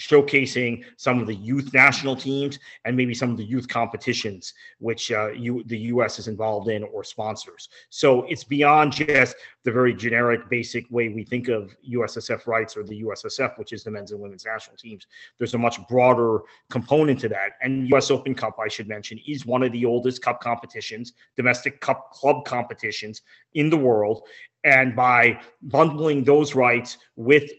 showcasing 0.00 0.84
some 0.96 1.20
of 1.20 1.26
the 1.26 1.34
youth 1.34 1.72
national 1.72 2.16
teams 2.16 2.58
and 2.84 2.96
maybe 2.96 3.14
some 3.14 3.30
of 3.30 3.36
the 3.36 3.44
youth 3.44 3.66
competitions 3.68 4.52
which 4.78 5.10
uh, 5.10 5.28
you, 5.28 5.62
the 5.66 5.78
U.S. 5.78 6.18
is 6.18 6.28
involved 6.28 6.68
in 6.68 6.82
or 6.84 7.02
sponsors. 7.02 7.68
So 7.90 8.24
it's 8.24 8.44
beyond 8.44 8.92
just 8.92 9.36
the 9.64 9.72
very 9.72 9.94
generic, 9.94 10.48
basic 10.48 10.84
way 10.90 11.08
we 11.08 11.24
think 11.24 11.48
of 11.48 11.74
USSF 11.90 12.46
rights 12.46 12.76
or 12.76 12.84
the 12.84 13.02
USSF, 13.02 13.58
which 13.58 13.72
is 13.72 13.84
the 13.84 13.90
men's 13.90 14.12
and 14.12 14.20
women's 14.20 14.44
national 14.44 14.76
teams. 14.76 15.06
There's 15.38 15.54
a 15.54 15.58
much 15.58 15.84
broader 15.88 16.40
component 16.70 17.20
to 17.20 17.28
that. 17.30 17.52
And 17.62 17.88
U.S. 17.88 18.10
Open 18.10 18.34
Cup, 18.34 18.56
I 18.62 18.68
should 18.68 18.88
mention, 18.88 19.18
is 19.26 19.46
one 19.46 19.62
of 19.62 19.72
the 19.72 19.84
oldest 19.84 20.22
cup 20.22 20.40
competitions, 20.40 21.14
domestic 21.36 21.80
cup 21.80 22.10
club 22.12 22.44
competitions 22.44 23.22
in 23.54 23.70
the 23.70 23.76
world. 23.76 24.22
And 24.64 24.96
by 24.96 25.40
bundling 25.62 26.24
those 26.24 26.54
rights 26.54 26.98
with 27.14 27.50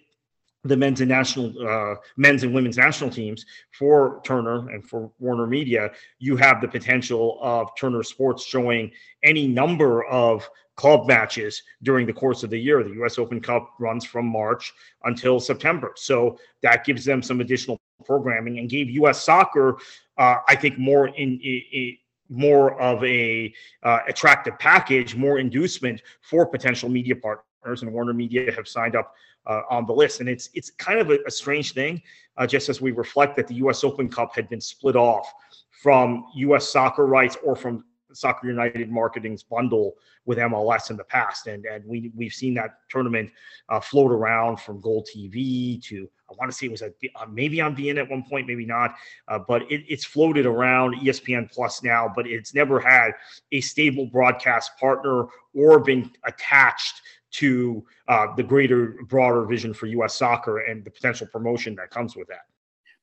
the 0.67 0.77
men's 0.77 1.01
and 1.01 1.09
national 1.09 1.53
uh, 1.67 1.95
men's 2.15 2.43
and 2.43 2.53
women's 2.53 2.77
national 2.77 3.09
teams 3.09 3.45
for 3.71 4.21
Turner 4.23 4.69
and 4.69 4.87
for 4.87 5.11
Warner 5.19 5.47
Media, 5.47 5.91
you 6.19 6.35
have 6.37 6.61
the 6.61 6.67
potential 6.67 7.39
of 7.41 7.69
Turner 7.75 8.03
Sports 8.03 8.45
showing 8.45 8.91
any 9.23 9.47
number 9.47 10.05
of 10.05 10.49
club 10.75 11.07
matches 11.07 11.63
during 11.83 12.05
the 12.05 12.13
course 12.13 12.43
of 12.43 12.49
the 12.49 12.59
year. 12.59 12.83
The 12.83 12.93
U.S. 12.95 13.17
Open 13.17 13.41
Cup 13.41 13.73
runs 13.79 14.05
from 14.05 14.27
March 14.27 14.73
until 15.03 15.39
September, 15.39 15.93
so 15.95 16.37
that 16.61 16.85
gives 16.85 17.03
them 17.03 17.21
some 17.21 17.41
additional 17.41 17.79
programming 18.05 18.59
and 18.59 18.69
gave 18.69 18.89
U.S. 18.91 19.23
Soccer, 19.23 19.77
uh, 20.17 20.35
I 20.47 20.55
think, 20.55 20.77
more 20.77 21.07
in, 21.07 21.39
in, 21.41 21.61
in 21.73 21.97
more 22.29 22.79
of 22.81 23.03
a 23.03 23.53
uh, 23.83 23.99
attractive 24.07 24.57
package, 24.59 25.15
more 25.15 25.39
inducement 25.39 26.01
for 26.21 26.45
potential 26.45 26.89
media 26.89 27.15
partners, 27.15 27.81
and 27.81 27.91
Warner 27.91 28.13
Media 28.13 28.51
have 28.53 28.67
signed 28.67 28.95
up 28.95 29.13
uh, 29.47 29.61
on 29.69 29.85
the 29.85 29.93
list. 29.93 30.19
And 30.19 30.29
it's 30.29 30.49
it's 30.53 30.69
kind 30.71 30.99
of 30.99 31.09
a, 31.09 31.17
a 31.25 31.31
strange 31.31 31.73
thing, 31.73 32.01
uh, 32.37 32.45
just 32.45 32.69
as 32.69 32.81
we 32.81 32.91
reflect 32.91 33.35
that 33.37 33.47
the 33.47 33.55
U.S. 33.55 33.83
Open 33.83 34.09
Cup 34.09 34.35
had 34.35 34.47
been 34.49 34.61
split 34.61 34.95
off 34.95 35.33
from 35.71 36.25
U.S. 36.35 36.69
soccer 36.69 37.07
rights 37.07 37.37
or 37.43 37.55
from 37.55 37.83
Soccer 38.13 38.47
United 38.47 38.89
Marketing's 38.91 39.43
bundle 39.43 39.95
with 40.25 40.37
MLS 40.37 40.89
in 40.89 40.97
the 40.97 41.03
past, 41.03 41.47
and 41.47 41.65
and 41.65 41.85
we 41.85 42.11
we've 42.15 42.33
seen 42.33 42.53
that 42.55 42.79
tournament 42.89 43.31
uh, 43.69 43.79
float 43.79 44.11
around 44.11 44.59
from 44.59 44.81
GolTV 44.81 45.81
to 45.83 46.09
I 46.29 46.33
want 46.37 46.51
to 46.51 46.57
say 46.57 46.65
it 46.65 46.71
was 46.71 46.81
a, 46.81 46.91
uh, 47.15 47.25
maybe 47.31 47.61
on 47.61 47.75
beIN 47.75 47.97
at 47.97 48.09
one 48.09 48.23
point, 48.23 48.47
maybe 48.47 48.65
not, 48.65 48.95
uh, 49.29 49.39
but 49.39 49.61
it, 49.71 49.85
it's 49.87 50.03
floated 50.03 50.45
around 50.45 50.95
ESPN 50.95 51.49
Plus 51.49 51.83
now, 51.83 52.11
but 52.13 52.27
it's 52.27 52.53
never 52.53 52.79
had 52.79 53.11
a 53.53 53.61
stable 53.61 54.07
broadcast 54.07 54.71
partner 54.77 55.27
or 55.55 55.79
been 55.79 56.11
attached 56.25 57.01
to 57.31 57.85
uh, 58.07 58.27
the 58.35 58.43
greater, 58.43 58.95
broader 59.07 59.45
vision 59.45 59.73
for 59.73 59.87
U.S. 59.87 60.15
soccer 60.15 60.59
and 60.59 60.83
the 60.83 60.91
potential 60.91 61.27
promotion 61.27 61.75
that 61.75 61.89
comes 61.89 62.15
with 62.15 62.27
that. 62.27 62.45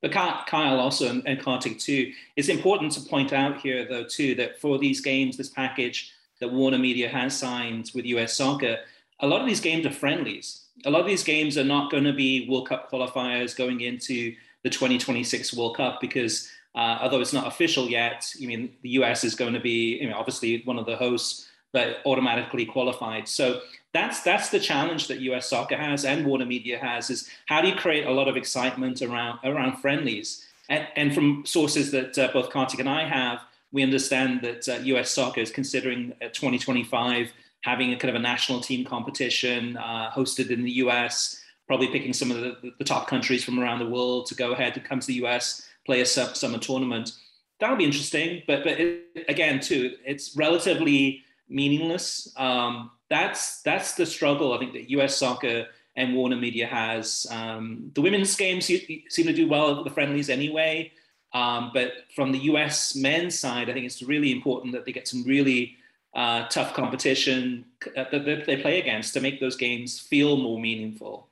But 0.04 0.12
Kyle 0.12 0.80
also 0.80 1.22
and, 1.24 1.40
Kartik 1.40 1.78
too, 1.78 2.12
it's 2.36 2.50
important 2.50 2.92
to 2.92 3.00
point 3.00 3.32
out 3.32 3.60
here 3.62 3.86
though 3.88 4.04
too 4.04 4.34
that 4.34 4.60
for 4.60 4.78
these 4.78 5.00
games, 5.00 5.38
this 5.38 5.48
package 5.48 6.12
that 6.40 6.52
Warner 6.52 6.78
Media 6.78 7.08
has 7.08 7.34
signed 7.34 7.90
with 7.94 8.04
US 8.04 8.34
Soccer, 8.34 8.80
a 9.20 9.26
lot 9.26 9.40
of 9.40 9.46
these 9.46 9.62
games 9.62 9.86
are 9.86 9.90
friendlies. 9.90 10.66
A 10.84 10.90
lot 10.90 11.00
of 11.00 11.06
these 11.06 11.24
games 11.24 11.56
are 11.56 11.64
not 11.64 11.90
going 11.90 12.04
to 12.04 12.12
be 12.12 12.46
World 12.50 12.68
Cup 12.68 12.90
qualifiers 12.90 13.56
going 13.56 13.80
into 13.80 14.34
the 14.62 14.68
2026 14.68 15.54
World 15.54 15.78
Cup 15.78 16.02
because 16.02 16.50
uh, 16.74 16.98
although 17.00 17.22
it's 17.22 17.32
not 17.32 17.46
official 17.46 17.88
yet, 17.88 18.30
I 18.42 18.44
mean 18.44 18.74
the 18.82 18.90
US 19.00 19.24
is 19.24 19.34
going 19.34 19.54
to 19.54 19.60
be 19.60 20.00
you 20.02 20.10
know, 20.10 20.18
obviously 20.18 20.60
one 20.66 20.78
of 20.78 20.84
the 20.84 20.96
hosts, 20.96 21.48
but 21.72 22.02
automatically 22.04 22.66
qualified. 22.66 23.26
So 23.26 23.62
that's 23.94 24.22
that's 24.22 24.50
the 24.50 24.60
challenge 24.60 25.06
that 25.06 25.20
US 25.20 25.48
Soccer 25.48 25.76
has 25.76 26.04
and 26.04 26.26
Warner 26.26 26.44
Media 26.44 26.78
has 26.78 27.08
is 27.08 27.30
how 27.46 27.62
do 27.62 27.68
you 27.68 27.74
create 27.74 28.06
a 28.06 28.10
lot 28.10 28.28
of 28.28 28.36
excitement 28.36 29.00
around 29.00 29.38
around 29.44 29.78
friendlies? 29.78 30.46
And, 30.68 30.86
and 30.96 31.14
from 31.14 31.46
sources 31.46 31.90
that 31.92 32.18
uh, 32.18 32.30
both 32.32 32.50
Kartik 32.50 32.80
and 32.80 32.88
I 32.88 33.06
have, 33.06 33.40
we 33.70 33.82
understand 33.82 34.40
that 34.42 34.68
uh, 34.68 34.80
US 34.96 35.10
Soccer 35.10 35.40
is 35.40 35.50
considering 35.50 36.12
uh, 36.20 36.26
2025 36.28 37.32
having 37.62 37.92
a 37.92 37.96
kind 37.96 38.10
of 38.10 38.16
a 38.16 38.22
national 38.22 38.60
team 38.60 38.84
competition 38.84 39.76
uh, 39.76 40.10
hosted 40.10 40.50
in 40.50 40.62
the 40.62 40.72
US, 40.72 41.40
probably 41.66 41.88
picking 41.88 42.12
some 42.12 42.30
of 42.30 42.38
the, 42.38 42.72
the, 42.78 42.84
top 42.84 43.06
countries 43.06 43.42
from 43.42 43.58
around 43.58 43.78
the 43.78 43.88
world 43.88 44.26
to 44.26 44.34
go 44.34 44.52
ahead 44.52 44.76
and 44.76 44.84
come 44.84 45.00
to 45.00 45.06
the 45.06 45.24
US, 45.24 45.66
play 45.86 46.00
a 46.00 46.06
summer 46.06 46.58
tournament. 46.58 47.12
That'll 47.60 47.76
be 47.76 47.84
interesting, 47.84 48.42
but 48.46 48.64
but 48.64 48.80
it, 48.80 49.24
again, 49.28 49.60
too, 49.60 49.96
it's 50.04 50.36
relatively 50.36 51.22
meaningless. 51.48 52.32
Um, 52.36 52.90
that's 53.10 53.62
that's 53.62 53.94
the 53.94 54.06
struggle 54.06 54.52
I 54.52 54.58
think 54.58 54.72
that 54.72 54.90
U.S. 54.90 55.16
Soccer 55.16 55.66
and 55.96 56.14
Warner 56.14 56.36
Media 56.36 56.66
has. 56.66 57.26
Um, 57.30 57.90
the 57.94 58.00
women's 58.00 58.34
games 58.34 58.66
seem 58.66 59.26
to 59.26 59.32
do 59.32 59.48
well 59.48 59.78
at 59.78 59.84
the 59.84 59.90
friendlies 59.90 60.28
anyway, 60.28 60.92
um, 61.32 61.70
but 61.72 61.92
from 62.14 62.32
the 62.32 62.38
U.S. 62.38 62.96
men's 62.96 63.38
side, 63.38 63.70
I 63.70 63.72
think 63.72 63.86
it's 63.86 64.02
really 64.02 64.32
important 64.32 64.72
that 64.72 64.84
they 64.84 64.92
get 64.92 65.06
some 65.06 65.24
really 65.24 65.76
uh, 66.14 66.46
tough 66.48 66.74
competition 66.74 67.64
uh, 67.96 68.04
that 68.10 68.44
they 68.46 68.56
play 68.56 68.80
against 68.80 69.14
to 69.14 69.20
make 69.20 69.40
those 69.40 69.56
games 69.56 69.98
feel 69.98 70.36
more 70.36 70.60
meaningful. 70.60 71.28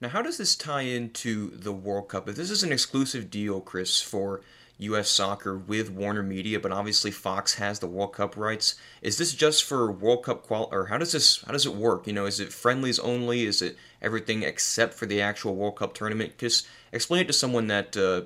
Now, 0.00 0.08
how 0.08 0.22
does 0.22 0.38
this 0.38 0.56
tie 0.56 0.82
into 0.82 1.50
the 1.50 1.72
World 1.72 2.08
Cup? 2.08 2.28
If 2.28 2.36
this 2.36 2.50
is 2.50 2.62
an 2.62 2.72
exclusive 2.72 3.28
deal, 3.28 3.60
Chris, 3.60 4.00
for 4.00 4.40
U.S. 4.80 5.08
Soccer 5.08 5.56
with 5.56 5.90
Warner 5.90 6.22
Media, 6.22 6.58
but 6.58 6.72
obviously 6.72 7.10
Fox 7.10 7.54
has 7.54 7.78
the 7.78 7.86
World 7.86 8.14
Cup 8.14 8.36
rights. 8.36 8.76
Is 9.02 9.18
this 9.18 9.34
just 9.34 9.64
for 9.64 9.90
World 9.90 10.24
Cup 10.24 10.42
qual, 10.42 10.68
or 10.72 10.86
how 10.86 10.98
does 10.98 11.12
this 11.12 11.42
how 11.42 11.52
does 11.52 11.66
it 11.66 11.74
work? 11.74 12.06
You 12.06 12.12
know, 12.12 12.26
is 12.26 12.40
it 12.40 12.52
friendlies 12.52 12.98
only? 12.98 13.44
Is 13.44 13.62
it 13.62 13.76
everything 14.00 14.42
except 14.42 14.94
for 14.94 15.06
the 15.06 15.20
actual 15.20 15.54
World 15.54 15.76
Cup 15.76 15.94
tournament? 15.94 16.38
Just 16.38 16.66
explain 16.92 17.22
it 17.22 17.26
to 17.26 17.32
someone 17.32 17.66
that 17.68 17.96
uh, 17.96 18.22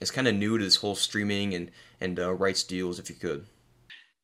is 0.00 0.10
kind 0.10 0.28
of 0.28 0.34
new 0.34 0.58
to 0.58 0.64
this 0.64 0.76
whole 0.76 0.94
streaming 0.94 1.54
and 1.54 1.70
and 2.00 2.18
uh, 2.18 2.32
rights 2.32 2.62
deals, 2.62 2.98
if 2.98 3.08
you 3.10 3.16
could. 3.16 3.46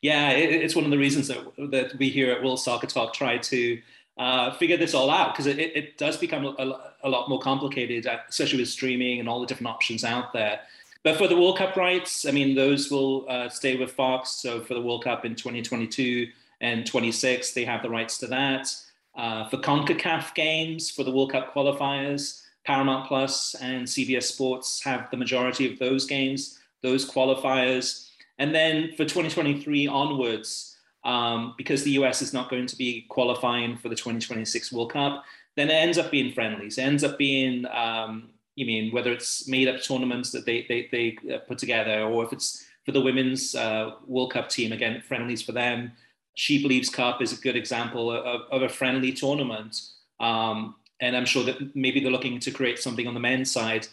Yeah, 0.01 0.31
it, 0.31 0.51
it's 0.51 0.77
one 0.77 0.85
of 0.85 0.91
the 0.91 0.99
reasons 0.99 1.29
that 1.29 1.45
that 1.71 1.99
we 1.99 2.09
here 2.09 2.31
at 2.33 2.43
World 2.43 2.61
Soccer 2.61 2.87
Talk 2.87 3.15
try 3.15 3.39
to 3.39 3.81
uh, 4.17 4.53
figure 4.53 4.77
this 4.77 4.95
all 4.95 5.11
out 5.11 5.33
because 5.33 5.47
it, 5.47 5.59
it, 5.59 5.99
does 5.99 6.17
become 6.17 6.45
a, 6.45 6.93
a, 7.03 7.09
lot 7.09 7.29
more 7.29 7.41
complicated, 7.41 8.07
especially 8.29 8.61
with 8.61 8.69
streaming 8.69 9.19
and 9.19 9.29
all 9.29 9.41
the 9.41 9.47
different 9.47 9.67
options 9.67 10.05
out 10.05 10.33
there. 10.33 10.61
But 11.05 11.19
for 11.19 11.29
the 11.29 11.37
World 11.37 11.59
Cup 11.59 11.77
rights, 11.77 12.27
I 12.27 12.31
mean, 12.31 12.55
those 12.55 12.91
will 12.91 13.27
uh, 13.29 13.51
stay 13.51 13.77
with 13.77 13.93
Fox. 13.93 14.31
So 14.31 14.63
for 14.63 14.73
the 14.73 14.81
World 14.81 15.05
Cup 15.05 15.27
in 15.27 15.37
2022 15.37 16.29
and 16.63 16.87
26, 16.87 17.53
they 17.53 17.65
have 17.67 17.83
the 17.83 17.91
rights 17.91 18.17
to 18.19 18.27
that. 18.29 18.75
Uh, 19.15 19.47
for 19.49 19.59
CONCACAF 19.59 20.35
games, 20.35 20.91
for 20.91 21.05
the 21.05 21.13
World 21.13 21.31
Cup 21.31 21.55
qualifiers, 21.55 22.41
Paramount 22.65 23.07
Plus 23.07 23.55
and 23.57 23.87
CBS 23.87 24.25
Sports 24.25 24.83
have 24.83 25.11
the 25.11 25.19
majority 25.19 25.71
of 25.71 25.79
those 25.79 26.07
games, 26.07 26.59
those 26.83 27.09
qualifiers. 27.09 28.09
And 28.39 28.55
then 28.55 28.89
for 28.93 29.05
2023 29.05 29.87
onwards, 29.87 30.79
um, 31.05 31.53
because 31.59 31.85
the 31.85 31.93
US 31.93 32.23
is 32.23 32.33
not 32.33 32.49
going 32.49 32.67
to 32.67 32.77
be 32.77 33.05
qualifying 33.11 33.77
for 33.77 33.91
the 33.91 33.95
2026 33.95 34.73
World 34.73 34.93
Cup, 34.93 35.23
then 35.55 35.69
it 35.69 35.75
ends 35.75 35.99
up 35.99 36.11
being 36.11 36.33
friendlies. 36.33 36.79
It 36.79 36.83
ends 36.83 37.05
up 37.05 37.19
being 37.19 37.67
um, 37.67 38.31
you 38.57 38.67
mean 38.67 38.93
whether 38.93 39.13
it's 39.13 39.49
made 39.49 39.69
up 39.69 39.83
tournaments 39.83 40.31
that 40.31 40.47
they 40.47 40.65
they, 40.69 40.89
they 40.93 41.35
uh, 41.35 41.39
put 41.39 41.59
together 41.59 42.03
or 42.03 42.25
if 42.25 42.33
it's 42.33 42.65
for 42.85 42.93
the 42.93 43.01
women's 43.01 43.55
uh, 43.55 43.93
World 44.07 44.33
Cup 44.33 44.49
team 44.49 44.73
again 44.73 45.03
friendlies 45.07 45.43
for 45.43 45.53
them. 45.53 45.93
She 46.35 46.63
Believes 46.63 46.91
Cup 46.91 47.23
is 47.23 47.33
a 47.33 47.41
good 47.41 47.57
example 47.57 48.11
of, 48.11 48.43
of 48.51 48.63
a 48.63 48.69
friendly 48.69 49.13
tournament, 49.13 49.81
um, 50.19 50.75
and 51.01 51.17
I'm 51.17 51.25
sure 51.25 51.45
that 51.45 51.77
maybe 51.77 52.01
they're 52.01 52.11
looking 52.11 52.41
to 52.41 52.51
create 52.51 52.79
something 52.79 53.07
on 53.07 53.15
the 53.15 53.21
men's 53.21 53.53
side. 53.53 53.87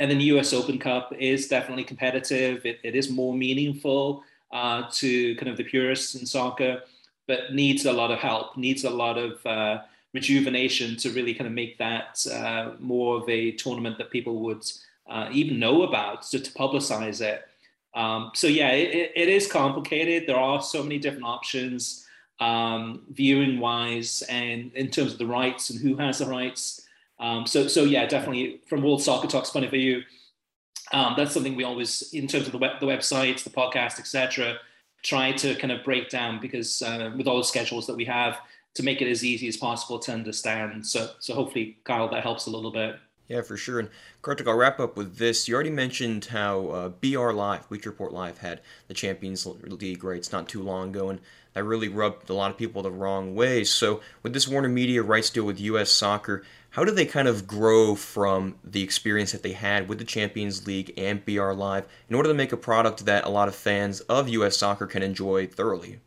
And 0.00 0.10
then 0.10 0.18
the 0.18 0.24
U.S. 0.24 0.52
Open 0.52 0.78
Cup 0.78 1.12
is 1.16 1.46
definitely 1.46 1.84
competitive. 1.84 2.66
it, 2.66 2.80
it 2.82 2.96
is 2.96 3.10
more 3.10 3.32
meaningful 3.32 4.24
uh, 4.52 4.82
to 4.90 5.36
kind 5.36 5.48
of 5.48 5.56
the 5.56 5.62
purists 5.62 6.16
in 6.16 6.26
soccer. 6.26 6.82
but 7.28 7.54
needs 7.54 7.86
a 7.86 7.92
lot 7.92 8.10
of 8.10 8.18
help, 8.18 8.56
needs 8.56 8.84
a 8.84 8.90
lot 8.90 9.16
of 9.16 9.44
uh, 9.46 9.78
rejuvenation 10.14 10.96
to 10.96 11.10
really 11.10 11.34
kind 11.34 11.46
of 11.46 11.52
make 11.52 11.76
that 11.78 12.24
uh, 12.32 12.72
more 12.78 13.18
of 13.18 13.28
a 13.28 13.50
tournament 13.52 13.98
that 13.98 14.10
people 14.10 14.36
would 14.40 14.64
uh, 15.10 15.28
even 15.32 15.58
know 15.58 15.82
about, 15.82 16.22
to, 16.22 16.38
to 16.38 16.50
publicize 16.52 17.20
it. 17.20 17.44
Um, 17.94 18.30
so 18.34 18.46
yeah, 18.46 18.70
it, 18.70 19.12
it 19.14 19.28
is 19.28 19.50
complicated. 19.50 20.26
There 20.26 20.38
are 20.38 20.62
so 20.62 20.82
many 20.82 20.98
different 20.98 21.26
options, 21.26 22.06
um, 22.40 23.02
viewing 23.10 23.60
wise, 23.60 24.22
and 24.28 24.72
in 24.74 24.90
terms 24.90 25.12
of 25.12 25.18
the 25.18 25.26
rights 25.26 25.70
and 25.70 25.80
who 25.80 25.96
has 25.96 26.18
the 26.18 26.26
rights. 26.26 26.86
Um, 27.20 27.46
so 27.46 27.68
so 27.68 27.84
yeah, 27.84 28.06
definitely 28.06 28.60
from 28.66 28.82
World 28.82 29.02
Soccer 29.02 29.28
Talk's 29.28 29.50
point 29.50 29.64
of 29.64 29.70
view, 29.70 30.02
um, 30.92 31.14
that's 31.16 31.32
something 31.32 31.56
we 31.56 31.64
always, 31.64 32.12
in 32.12 32.26
terms 32.26 32.46
of 32.46 32.52
the 32.52 32.58
web, 32.58 32.80
the 32.80 32.86
website, 32.86 33.42
the 33.44 33.50
podcast, 33.50 33.98
etc., 33.98 34.58
try 35.02 35.32
to 35.32 35.54
kind 35.56 35.72
of 35.72 35.84
break 35.84 36.08
down 36.08 36.40
because 36.40 36.82
uh, 36.82 37.12
with 37.16 37.28
all 37.28 37.38
the 37.38 37.44
schedules 37.44 37.86
that 37.86 37.96
we 37.96 38.04
have, 38.04 38.38
to 38.74 38.82
make 38.82 39.00
it 39.00 39.08
as 39.08 39.24
easy 39.24 39.48
as 39.48 39.56
possible 39.56 39.98
to 40.00 40.12
understand. 40.12 40.86
So 40.86 41.10
so 41.18 41.34
hopefully, 41.34 41.78
Kyle, 41.84 42.08
that 42.10 42.22
helps 42.22 42.46
a 42.46 42.50
little 42.50 42.70
bit. 42.70 42.96
Yeah, 43.28 43.40
for 43.40 43.56
sure. 43.56 43.78
And 43.78 43.88
Kartik, 44.20 44.46
I'll 44.46 44.54
wrap 44.54 44.78
up 44.78 44.96
with 44.96 45.16
this. 45.16 45.48
You 45.48 45.54
already 45.54 45.70
mentioned 45.70 46.26
how 46.26 46.66
uh, 46.68 46.88
BR 46.90 47.32
Live, 47.32 47.68
Bleacher 47.68 47.88
Report 47.88 48.12
Live, 48.12 48.38
had 48.38 48.60
the 48.86 48.94
Champions 48.94 49.46
League 49.46 50.04
rights 50.04 50.30
not 50.30 50.46
too 50.46 50.62
long 50.62 50.90
ago, 50.90 51.08
and 51.08 51.20
that 51.54 51.64
really 51.64 51.88
rubbed 51.88 52.28
a 52.28 52.34
lot 52.34 52.50
of 52.50 52.58
people 52.58 52.82
the 52.82 52.90
wrong 52.90 53.34
way. 53.34 53.64
So, 53.64 54.02
with 54.22 54.34
this 54.34 54.46
Warner 54.46 54.68
Media 54.68 55.02
rights 55.02 55.30
deal 55.30 55.44
with 55.44 55.58
U.S. 55.60 55.90
Soccer, 55.90 56.44
how 56.70 56.84
do 56.84 56.90
they 56.90 57.06
kind 57.06 57.28
of 57.28 57.46
grow 57.46 57.94
from 57.94 58.56
the 58.62 58.82
experience 58.82 59.32
that 59.32 59.42
they 59.42 59.52
had 59.52 59.88
with 59.88 59.98
the 59.98 60.04
Champions 60.04 60.66
League 60.66 60.92
and 60.98 61.24
BR 61.24 61.52
Live 61.52 61.86
in 62.10 62.16
order 62.16 62.28
to 62.28 62.34
make 62.34 62.52
a 62.52 62.58
product 62.58 63.06
that 63.06 63.24
a 63.24 63.30
lot 63.30 63.48
of 63.48 63.54
fans 63.54 64.00
of 64.00 64.28
U.S. 64.28 64.58
Soccer 64.58 64.86
can 64.86 65.02
enjoy 65.02 65.46
thoroughly? 65.46 66.00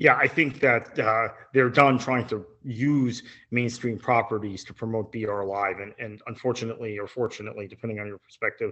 Yeah, 0.00 0.14
I 0.14 0.28
think 0.28 0.60
that 0.60 0.96
uh, 0.96 1.30
they're 1.52 1.68
done 1.68 1.98
trying 1.98 2.24
to 2.28 2.46
use 2.62 3.24
mainstream 3.50 3.98
properties 3.98 4.62
to 4.66 4.72
promote 4.72 5.10
BR 5.10 5.42
Live, 5.42 5.80
and, 5.80 5.92
and 5.98 6.22
unfortunately 6.28 6.96
or 7.00 7.08
fortunately, 7.08 7.66
depending 7.66 7.98
on 7.98 8.06
your 8.06 8.18
perspective, 8.18 8.70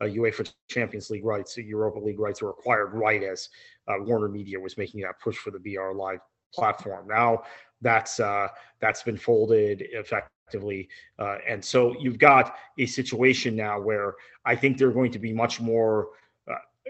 uh, 0.00 0.04
UEFA 0.04 0.48
Champions 0.68 1.10
League 1.10 1.24
rights, 1.24 1.56
Europa 1.56 1.98
League 1.98 2.20
rights 2.20 2.42
were 2.42 2.50
acquired 2.50 2.94
right 2.94 3.24
as 3.24 3.48
uh, 3.88 3.94
Warner 3.98 4.28
Media 4.28 4.60
was 4.60 4.78
making 4.78 5.00
that 5.00 5.18
push 5.20 5.36
for 5.36 5.50
the 5.50 5.58
BR 5.58 5.94
Live 5.96 6.20
platform. 6.54 7.08
Now 7.08 7.42
that's 7.80 8.20
uh, 8.20 8.46
that's 8.80 9.02
been 9.02 9.16
folded 9.16 9.82
effectively, 9.90 10.88
uh, 11.18 11.38
and 11.48 11.64
so 11.64 11.96
you've 11.98 12.20
got 12.20 12.54
a 12.78 12.86
situation 12.86 13.56
now 13.56 13.80
where 13.80 14.14
I 14.44 14.54
think 14.54 14.78
they're 14.78 14.92
going 14.92 15.10
to 15.10 15.18
be 15.18 15.32
much 15.32 15.60
more 15.60 16.10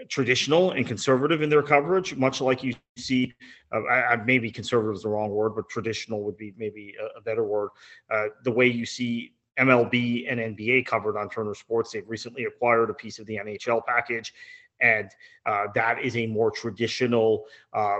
traditional 0.07 0.71
and 0.71 0.87
conservative 0.87 1.41
in 1.41 1.49
their 1.49 1.63
coverage, 1.63 2.15
much 2.15 2.41
like 2.41 2.63
you 2.63 2.73
see. 2.97 3.33
Uh, 3.71 3.83
I, 3.83 4.13
I, 4.13 4.15
maybe 4.17 4.51
conservative 4.51 4.95
is 4.95 5.03
the 5.03 5.09
wrong 5.09 5.29
word, 5.29 5.55
but 5.55 5.69
traditional 5.69 6.23
would 6.23 6.37
be 6.37 6.53
maybe 6.57 6.95
a, 6.99 7.19
a 7.19 7.21
better 7.21 7.43
word. 7.43 7.69
Uh, 8.09 8.25
the 8.43 8.51
way 8.51 8.67
you 8.67 8.85
see 8.85 9.33
MLB 9.59 10.31
and 10.31 10.39
NBA 10.39 10.85
covered 10.85 11.17
on 11.17 11.29
Turner 11.29 11.53
Sports, 11.53 11.91
they've 11.91 12.07
recently 12.07 12.45
acquired 12.45 12.89
a 12.89 12.93
piece 12.93 13.19
of 13.19 13.25
the 13.25 13.37
NHL 13.37 13.85
package, 13.85 14.33
and 14.81 15.09
uh, 15.45 15.65
that 15.75 16.01
is 16.03 16.15
a 16.15 16.25
more 16.27 16.51
traditional 16.51 17.45
uh, 17.73 17.99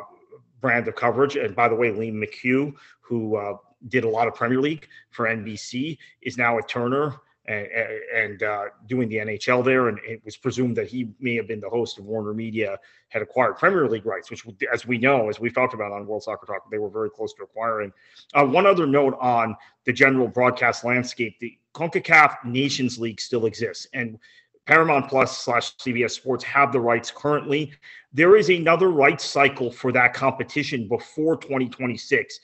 brand 0.61 0.87
of 0.87 0.95
coverage. 0.95 1.35
And 1.35 1.55
by 1.55 1.67
the 1.67 1.75
way, 1.75 1.89
Liam 1.89 2.23
McHugh, 2.23 2.73
who 3.01 3.35
uh, 3.35 3.57
did 3.89 4.03
a 4.03 4.09
lot 4.09 4.27
of 4.27 4.35
Premier 4.35 4.61
League 4.61 4.87
for 5.11 5.27
NBC, 5.27 5.97
is 6.21 6.37
now 6.37 6.57
at 6.57 6.67
Turner 6.67 7.15
and, 7.49 7.67
and 8.15 8.43
uh, 8.43 8.65
doing 8.85 9.09
the 9.09 9.17
NHL 9.17 9.65
there. 9.65 9.89
And 9.89 9.99
it 10.05 10.21
was 10.23 10.37
presumed 10.37 10.77
that 10.77 10.87
he 10.87 11.09
may 11.19 11.35
have 11.35 11.47
been 11.47 11.59
the 11.59 11.69
host 11.69 11.97
of 11.97 12.05
Warner 12.05 12.33
Media, 12.33 12.77
had 13.09 13.21
acquired 13.21 13.57
Premier 13.57 13.89
League 13.89 14.05
rights, 14.05 14.29
which, 14.29 14.45
as 14.71 14.85
we 14.85 14.97
know, 14.97 15.29
as 15.29 15.39
we've 15.39 15.53
talked 15.53 15.73
about 15.73 15.91
on 15.91 16.05
World 16.05 16.23
Soccer 16.23 16.45
Talk, 16.45 16.69
they 16.69 16.77
were 16.77 16.89
very 16.89 17.09
close 17.09 17.33
to 17.33 17.43
acquiring. 17.43 17.91
Uh, 18.35 18.45
one 18.45 18.65
other 18.65 18.85
note 18.85 19.17
on 19.19 19.55
the 19.85 19.91
general 19.91 20.27
broadcast 20.27 20.85
landscape: 20.85 21.39
the 21.39 21.57
CONCACAF 21.73 22.45
Nations 22.45 22.99
League 22.99 23.19
still 23.19 23.47
exists, 23.47 23.87
and 23.93 24.19
Paramount 24.67 25.09
Plus 25.09 25.35
slash 25.35 25.75
CBS 25.77 26.11
Sports 26.11 26.43
have 26.43 26.71
the 26.71 26.79
rights 26.79 27.09
currently. 27.09 27.71
There 28.13 28.35
is 28.35 28.49
another 28.49 28.89
rights 28.89 29.25
cycle 29.25 29.71
for 29.71 29.91
that 29.93 30.13
competition 30.13 30.87
before 30.87 31.37
2026. 31.37 32.39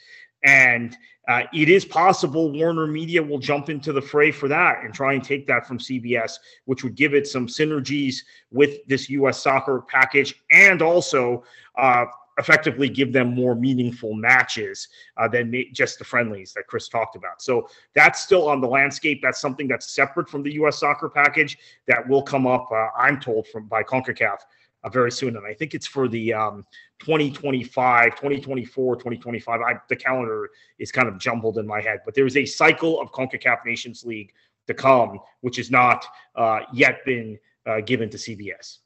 And 0.46 0.96
uh, 1.28 1.44
it 1.54 1.70
is 1.70 1.84
possible 1.84 2.52
Warner 2.52 2.86
Media 2.86 3.22
will 3.22 3.40
jump 3.40 3.70
into 3.70 3.92
the 3.92 4.02
fray 4.02 4.32
for 4.32 4.48
that 4.48 4.84
and 4.84 4.94
try 4.94 5.14
and 5.14 5.24
take 5.24 5.48
that 5.48 5.66
from 5.68 5.80
CBS, 5.80 6.34
which 6.66 6.84
would 6.84 6.96
give 6.96 7.14
it 7.14 7.28
some 7.28 7.48
synergies 7.48 8.18
with 8.52 8.86
this 8.88 9.10
U.S. 9.10 9.42
soccer 9.42 9.84
package 9.88 10.36
and 10.52 10.84
also 10.84 11.44
uh, 11.78 12.06
effectively 12.38 12.90
give 12.90 13.12
them 13.12 13.34
more 13.34 13.56
meaningful 13.56 14.14
matches 14.14 14.90
uh, 15.18 15.28
than 15.28 15.54
just 15.74 15.98
the 15.98 16.06
friendlies 16.06 16.54
that 16.54 16.68
Chris 16.68 16.90
talked 16.90 17.16
about. 17.16 17.42
So 17.42 17.70
that's 17.96 18.22
still 18.22 18.48
on 18.48 18.62
the 18.62 18.68
landscape. 18.68 19.22
That's 19.24 19.42
something 19.42 19.68
that's 19.68 19.92
separate 19.92 20.30
from 20.30 20.44
the 20.44 20.54
U.S. 20.56 20.80
soccer 20.80 21.10
package 21.10 21.58
that 21.88 22.08
will 22.08 22.22
come 22.22 22.46
up, 22.46 22.68
uh, 22.72 22.90
I'm 22.98 23.20
told, 23.20 23.48
from 23.48 23.66
by 23.68 23.82
CONCACAF 23.84 24.40
uh, 24.86 24.90
very 24.90 25.12
soon. 25.12 25.36
And 25.36 25.46
I 25.46 25.54
think 25.54 25.74
it's 25.74 25.88
for 25.88 26.08
the 26.08 26.34
um, 26.34 26.66
2025, 27.00 28.12
2024, 28.12 28.96
2025. 28.96 29.62
I, 29.62 29.74
the 29.90 29.96
calendar 29.96 30.50
is 30.80 30.92
kind 30.92 31.08
of 31.08 31.18
jumbled 31.18 31.58
in 31.58 31.68
my 31.68 31.82
head, 31.82 32.00
but 32.06 32.14
there's 32.14 32.38
a 32.38 32.46
cycle 32.46 33.02
of 33.02 33.12
CONCACAF 33.12 33.66
Nations 33.66 34.06
League 34.06 34.32
to 34.68 34.74
come, 34.74 35.20
which 35.42 35.58
has 35.58 35.72
not 35.72 36.06
uh, 36.36 36.62
yet 36.72 37.04
been 37.06 37.38
uh, 37.66 37.82
given 37.82 38.10
to 38.12 38.18
CBS. 38.18 38.78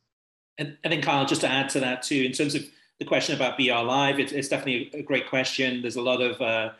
And 0.57 0.77
I 0.83 0.89
think, 0.89 1.03
Kyle, 1.03 1.25
just 1.25 1.41
to 1.41 1.49
add 1.49 1.69
to 1.69 1.79
that 1.81 2.01
too, 2.01 2.23
in 2.25 2.31
terms 2.31 2.55
of 2.55 2.63
the 2.99 3.05
question 3.05 3.35
about 3.35 3.57
BR 3.57 3.71
Live, 3.71 4.19
it, 4.19 4.31
it's 4.31 4.49
definitely 4.49 4.89
a 4.93 5.01
great 5.01 5.29
question. 5.29 5.81
There's 5.81 5.95
a 5.95 6.01
lot 6.01 6.21
of 6.21 6.41
uh, 6.41 6.71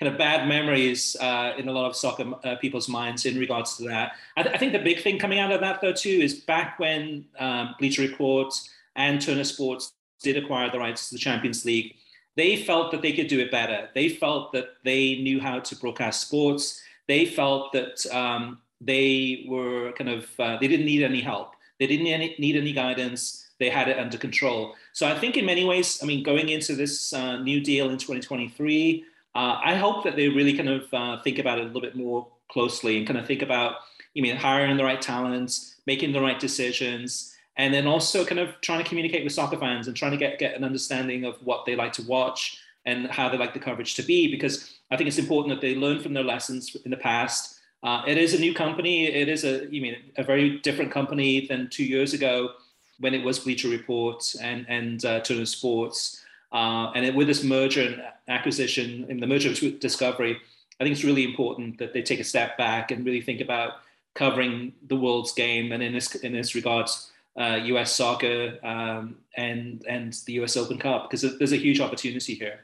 kind 0.00 0.10
of 0.10 0.18
bad 0.18 0.48
memories 0.48 1.16
uh, 1.20 1.52
in 1.56 1.68
a 1.68 1.72
lot 1.72 1.86
of 1.86 1.94
soccer 1.94 2.32
uh, 2.44 2.56
people's 2.56 2.88
minds 2.88 3.26
in 3.26 3.38
regards 3.38 3.76
to 3.76 3.84
that. 3.84 4.12
I, 4.36 4.42
th- 4.42 4.54
I, 4.54 4.58
think 4.58 4.72
the 4.72 4.80
big 4.80 5.00
thing 5.00 5.18
coming 5.18 5.38
out 5.38 5.52
of 5.52 5.60
that, 5.60 5.80
though, 5.80 5.92
too, 5.92 6.08
is 6.08 6.34
back 6.34 6.78
when 6.78 7.26
um, 7.38 7.74
Bleacher 7.78 8.02
Report 8.02 8.52
and 8.96 9.20
Turner 9.20 9.44
Sports 9.44 9.92
did 10.22 10.36
acquire 10.36 10.70
the 10.70 10.78
rights 10.78 11.08
to 11.08 11.14
the 11.14 11.18
Champions 11.18 11.64
League, 11.64 11.94
they 12.36 12.56
felt 12.56 12.90
that 12.90 13.02
they 13.02 13.12
could 13.12 13.28
do 13.28 13.38
it 13.38 13.50
better. 13.50 13.88
They 13.94 14.08
felt 14.08 14.52
that 14.52 14.70
they 14.84 15.16
knew 15.16 15.40
how 15.40 15.60
to 15.60 15.76
broadcast 15.76 16.20
sports. 16.22 16.82
They 17.06 17.26
felt 17.26 17.72
that 17.72 18.04
um, 18.12 18.58
they 18.80 19.46
were 19.48 19.92
kind 19.92 20.10
of, 20.10 20.28
uh, 20.40 20.56
they 20.58 20.66
didn't 20.66 20.86
need 20.86 21.02
any 21.02 21.20
help. 21.20 21.54
They 21.78 21.86
didn't 21.86 22.04
need 22.38 22.56
any 22.56 22.72
guidance. 22.72 23.48
They 23.60 23.70
had 23.70 23.88
it 23.88 23.98
under 23.98 24.18
control. 24.18 24.74
So 24.92 25.06
I 25.06 25.16
think 25.16 25.36
in 25.36 25.44
many 25.46 25.64
ways, 25.64 26.00
I 26.02 26.06
mean, 26.06 26.24
going 26.24 26.48
into 26.48 26.74
this 26.74 27.12
uh, 27.12 27.38
new 27.40 27.60
deal 27.60 27.90
in 27.90 27.98
2023, 27.98 29.04
uh, 29.34 29.60
I 29.64 29.74
hope 29.74 30.04
that 30.04 30.16
they 30.16 30.28
really 30.28 30.56
kind 30.56 30.68
of 30.68 30.92
uh, 30.92 31.22
think 31.22 31.38
about 31.38 31.58
it 31.58 31.62
a 31.62 31.66
little 31.66 31.80
bit 31.80 31.96
more 31.96 32.26
closely 32.48 32.98
and 32.98 33.06
kind 33.06 33.18
of 33.18 33.26
think 33.26 33.42
about, 33.42 33.76
you 34.14 34.22
mean, 34.22 34.36
hiring 34.36 34.76
the 34.76 34.84
right 34.84 35.00
talents, 35.00 35.76
making 35.86 36.12
the 36.12 36.20
right 36.20 36.38
decisions, 36.38 37.34
and 37.56 37.72
then 37.72 37.86
also 37.86 38.24
kind 38.24 38.40
of 38.40 38.60
trying 38.60 38.82
to 38.82 38.88
communicate 38.88 39.24
with 39.24 39.32
soccer 39.32 39.56
fans 39.56 39.86
and 39.86 39.96
trying 39.96 40.12
to 40.12 40.16
get, 40.16 40.38
get 40.38 40.56
an 40.56 40.64
understanding 40.64 41.24
of 41.24 41.36
what 41.44 41.64
they 41.64 41.76
like 41.76 41.92
to 41.94 42.02
watch 42.02 42.58
and 42.86 43.06
how 43.08 43.28
they 43.28 43.38
like 43.38 43.54
the 43.54 43.60
coverage 43.60 43.94
to 43.94 44.02
be. 44.02 44.30
Because 44.30 44.74
I 44.90 44.96
think 44.96 45.08
it's 45.08 45.18
important 45.18 45.54
that 45.54 45.60
they 45.60 45.74
learn 45.74 46.00
from 46.00 46.14
their 46.14 46.24
lessons 46.24 46.76
in 46.84 46.90
the 46.90 46.96
past. 46.96 47.60
Uh, 47.82 48.02
it 48.06 48.18
is 48.18 48.34
a 48.34 48.38
new 48.38 48.54
company. 48.54 49.06
It 49.06 49.28
is 49.28 49.44
a, 49.44 49.66
you 49.70 49.80
mean, 49.82 49.96
a 50.16 50.24
very 50.24 50.58
different 50.60 50.90
company 50.90 51.46
than 51.46 51.68
two 51.70 51.84
years 51.84 52.14
ago 52.14 52.50
when 52.98 53.14
it 53.14 53.24
was 53.24 53.38
Bleacher 53.40 53.68
Report 53.68 54.22
and, 54.40 54.66
and 54.68 55.04
uh, 55.04 55.20
Turner 55.20 55.46
Sports. 55.46 56.23
Uh, 56.54 56.92
and 56.94 57.04
it, 57.04 57.14
with 57.14 57.26
this 57.26 57.42
merger 57.42 57.82
and 57.82 58.02
acquisition 58.28 59.06
and 59.10 59.20
the 59.20 59.26
merger 59.26 59.50
with 59.50 59.80
Discovery, 59.80 60.38
I 60.80 60.84
think 60.84 60.94
it's 60.94 61.04
really 61.04 61.24
important 61.24 61.78
that 61.78 61.92
they 61.92 62.00
take 62.00 62.20
a 62.20 62.24
step 62.24 62.56
back 62.56 62.92
and 62.92 63.04
really 63.04 63.20
think 63.20 63.40
about 63.40 63.72
covering 64.14 64.72
the 64.86 64.96
world's 64.96 65.32
game 65.32 65.72
and 65.72 65.82
in 65.82 65.92
this 65.92 66.14
in 66.14 66.32
this 66.32 66.54
regards, 66.54 67.10
uh, 67.38 67.58
U.S. 67.64 67.92
soccer 67.92 68.58
um, 68.62 69.16
and 69.36 69.84
and 69.88 70.12
the 70.26 70.34
U.S. 70.34 70.56
Open 70.56 70.78
Cup 70.78 71.10
because 71.10 71.38
there's 71.38 71.52
a 71.52 71.56
huge 71.56 71.80
opportunity 71.80 72.34
here. 72.34 72.60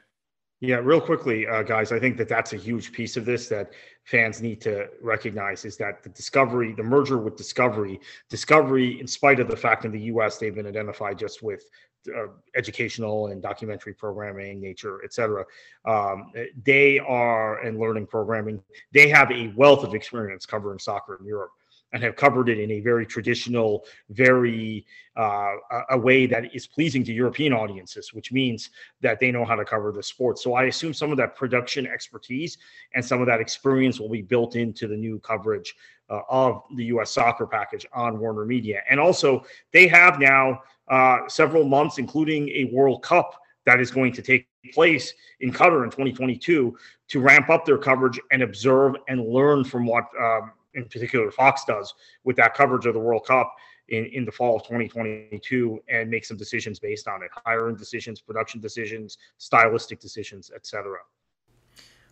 Yeah, 0.63 0.77
real 0.77 1.01
quickly, 1.01 1.47
uh, 1.47 1.63
guys, 1.63 1.91
I 1.91 1.99
think 1.99 2.19
that 2.19 2.29
that's 2.29 2.53
a 2.53 2.57
huge 2.57 2.93
piece 2.93 3.17
of 3.17 3.25
this 3.25 3.49
that 3.49 3.73
fans 4.05 4.43
need 4.43 4.61
to 4.61 4.89
recognize 5.01 5.65
is 5.65 5.79
that 5.79 6.03
the 6.03 6.11
Discovery, 6.11 6.75
the 6.75 6.83
merger 6.83 7.17
with 7.17 7.37
Discovery, 7.37 7.99
Discovery, 8.29 9.01
in 9.01 9.07
spite 9.07 9.41
of 9.41 9.49
the 9.49 9.57
fact 9.57 9.87
in 9.87 9.91
the 9.91 10.01
U.S. 10.03 10.37
they've 10.37 10.55
been 10.55 10.67
identified 10.67 11.19
just 11.19 11.43
with 11.43 11.65
uh, 12.09 12.29
educational 12.57 13.29
and 13.29 13.43
documentary 13.43 13.95
programming, 13.95 14.61
nature, 14.61 15.03
etc. 15.05 15.45
Um, 15.85 16.33
they 16.65 16.99
are 16.99 17.61
and 17.61 17.79
learning 17.79 18.07
programming. 18.07 18.63
They 18.93 19.09
have 19.09 19.31
a 19.31 19.53
wealth 19.57 19.85
of 19.85 19.95
experience 19.95 20.47
covering 20.47 20.79
soccer 20.79 21.17
in 21.21 21.27
Europe 21.27 21.53
and 21.93 22.03
have 22.03 22.17
covered 22.17 22.49
it 22.49 22.59
in 22.59 22.71
a 22.71 22.81
very 22.81 23.05
traditional, 23.05 23.85
very 24.11 24.87
uh, 25.17 25.55
a 25.91 25.99
way 25.99 26.27
that 26.27 26.55
is 26.55 26.67
pleasing 26.67 27.03
to 27.05 27.13
European 27.13 27.53
audiences, 27.53 28.15
which 28.15 28.33
means 28.33 28.71
that 29.01 29.19
they 29.19 29.33
know 29.33 29.45
how 29.45 29.57
to 29.57 29.65
cover 29.65 29.91
the 29.91 30.03
sport. 30.03 30.39
So 30.39 30.55
I 30.55 30.65
assume 30.65 30.95
some 30.95 31.11
of 31.11 31.17
that 31.19 31.35
production 31.35 31.87
expertise 31.87 32.59
and 32.95 33.05
some 33.05 33.21
of 33.21 33.27
that 33.27 33.41
experience 33.41 33.99
will 33.99 34.09
be 34.09 34.23
built 34.23 34.55
into 34.55 34.87
the 34.87 34.97
new 34.97 35.19
coverage 35.19 35.75
uh, 36.11 36.21
of 36.29 36.63
the 36.77 36.85
U.S. 36.87 37.11
soccer 37.11 37.47
package 37.47 37.87
on 37.93 38.19
Warner 38.19 38.45
Media. 38.45 38.83
And 38.91 38.99
also, 38.99 39.45
they 39.73 39.87
have 39.89 40.19
now 40.19 40.63
uh, 40.89 41.29
several 41.29 41.65
months, 41.65 41.99
including 41.99 42.49
a 42.51 42.65
World 42.73 43.03
Cup 43.03 43.41
that 43.67 43.81
is 43.81 43.91
going 43.91 44.13
to 44.15 44.23
take 44.23 44.49
place 44.73 45.15
in 45.41 45.53
Qatar 45.53 45.85
in 45.85 45.91
2022 45.91 46.77
to 47.09 47.21
ramp 47.21 47.49
up 47.49 47.65
their 47.65 47.79
coverage 47.79 48.21
and 48.31 48.43
observe 48.43 48.95
and 49.09 49.27
learn 49.27 49.65
from 49.65 49.87
what, 49.87 50.05
um, 50.21 50.53
in 50.75 50.85
particular, 50.85 51.31
Fox 51.31 51.65
does 51.65 51.95
with 52.25 52.37
that 52.37 52.55
coverage 52.55 52.87
of 52.87 52.95
the 52.95 53.01
World 53.01 53.25
Cup 53.27 53.55
in, 53.89 54.07
in 54.07 54.25
the 54.25 54.33
fall 54.33 54.57
of 54.57 54.63
2022 54.63 55.81
and 55.89 56.11
make 56.11 56.25
some 56.25 56.37
decisions 56.37 56.79
based 56.79 57.09
on 57.09 57.23
it 57.23 57.31
hiring 57.45 57.77
decisions, 57.77 58.21
production 58.21 58.61
decisions, 58.61 59.19
stylistic 59.39 60.01
decisions, 60.01 60.51
etc. 60.55 60.97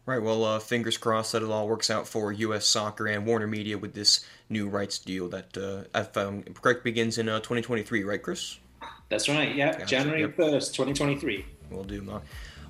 Right. 0.09 0.23
Well, 0.23 0.43
uh, 0.43 0.59
fingers 0.59 0.97
crossed 0.97 1.33
that 1.33 1.43
it 1.43 1.51
all 1.51 1.69
works 1.69 1.91
out 1.91 2.09
for 2.09 2.33
U.S. 2.33 2.65
Soccer 2.65 3.07
and 3.09 3.27
Warner 3.27 3.47
Media 3.47 3.77
with 3.77 3.93
this 3.93 4.25
new 4.49 4.67
rights 4.67 4.99
deal 4.99 5.29
that, 5.29 5.55
uh, 5.55 5.83
if 5.95 6.17
I'm 6.17 6.45
correct, 6.45 6.83
begins 6.83 7.19
in 7.19 7.29
uh, 7.29 7.41
2023. 7.41 8.05
Right, 8.05 8.23
Chris? 8.23 8.57
That's 9.11 9.29
right. 9.29 9.55
Yeah, 9.55 9.73
gotcha. 9.73 9.85
January 9.85 10.23
yep. 10.23 10.35
1st, 10.35 10.73
2023. 10.73 11.45
We'll 11.71 11.85
do. 11.85 12.01
I 12.11 12.21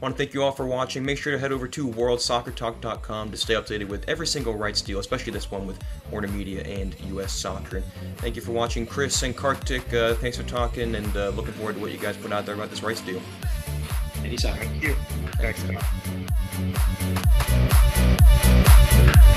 want 0.01 0.17
to 0.17 0.19
thank 0.19 0.35
you 0.35 0.43
all 0.43 0.51
for 0.51 0.67
watching. 0.67 1.05
Make 1.05 1.17
sure 1.19 1.33
to 1.33 1.39
head 1.39 1.53
over 1.53 1.69
to 1.69 1.87
worldsoccertalk.com 1.87 3.31
to 3.31 3.37
stay 3.37 3.55
updated 3.55 3.87
with 3.87 4.09
every 4.09 4.27
single 4.27 4.55
rights 4.55 4.81
deal, 4.81 4.99
especially 4.99 5.33
this 5.33 5.49
one 5.49 5.65
with 5.65 5.79
Warner 6.11 6.27
Media 6.27 6.63
and 6.65 6.97
U.S. 7.03 7.31
Soccer. 7.31 7.77
And 7.77 8.19
thank 8.19 8.35
you 8.35 8.43
for 8.43 8.51
watching, 8.51 8.85
Chris 8.85 9.23
and 9.23 9.37
Kartik. 9.37 9.95
Uh, 9.95 10.15
thanks 10.15 10.37
for 10.37 10.43
talking, 10.43 10.97
and 10.97 11.17
uh, 11.17 11.29
looking 11.29 11.53
forward 11.53 11.77
to 11.77 11.81
what 11.81 11.93
you 11.93 11.99
guys 11.99 12.17
put 12.17 12.33
out 12.33 12.47
there 12.47 12.57
about 12.57 12.71
this 12.71 12.83
rights 12.83 13.01
deal. 13.01 13.23
Anytime. 14.25 14.57
Thank 14.57 14.83
you. 14.83 14.97
Thanks, 15.37 15.63
Thank 16.59 16.77
you. 19.17 19.28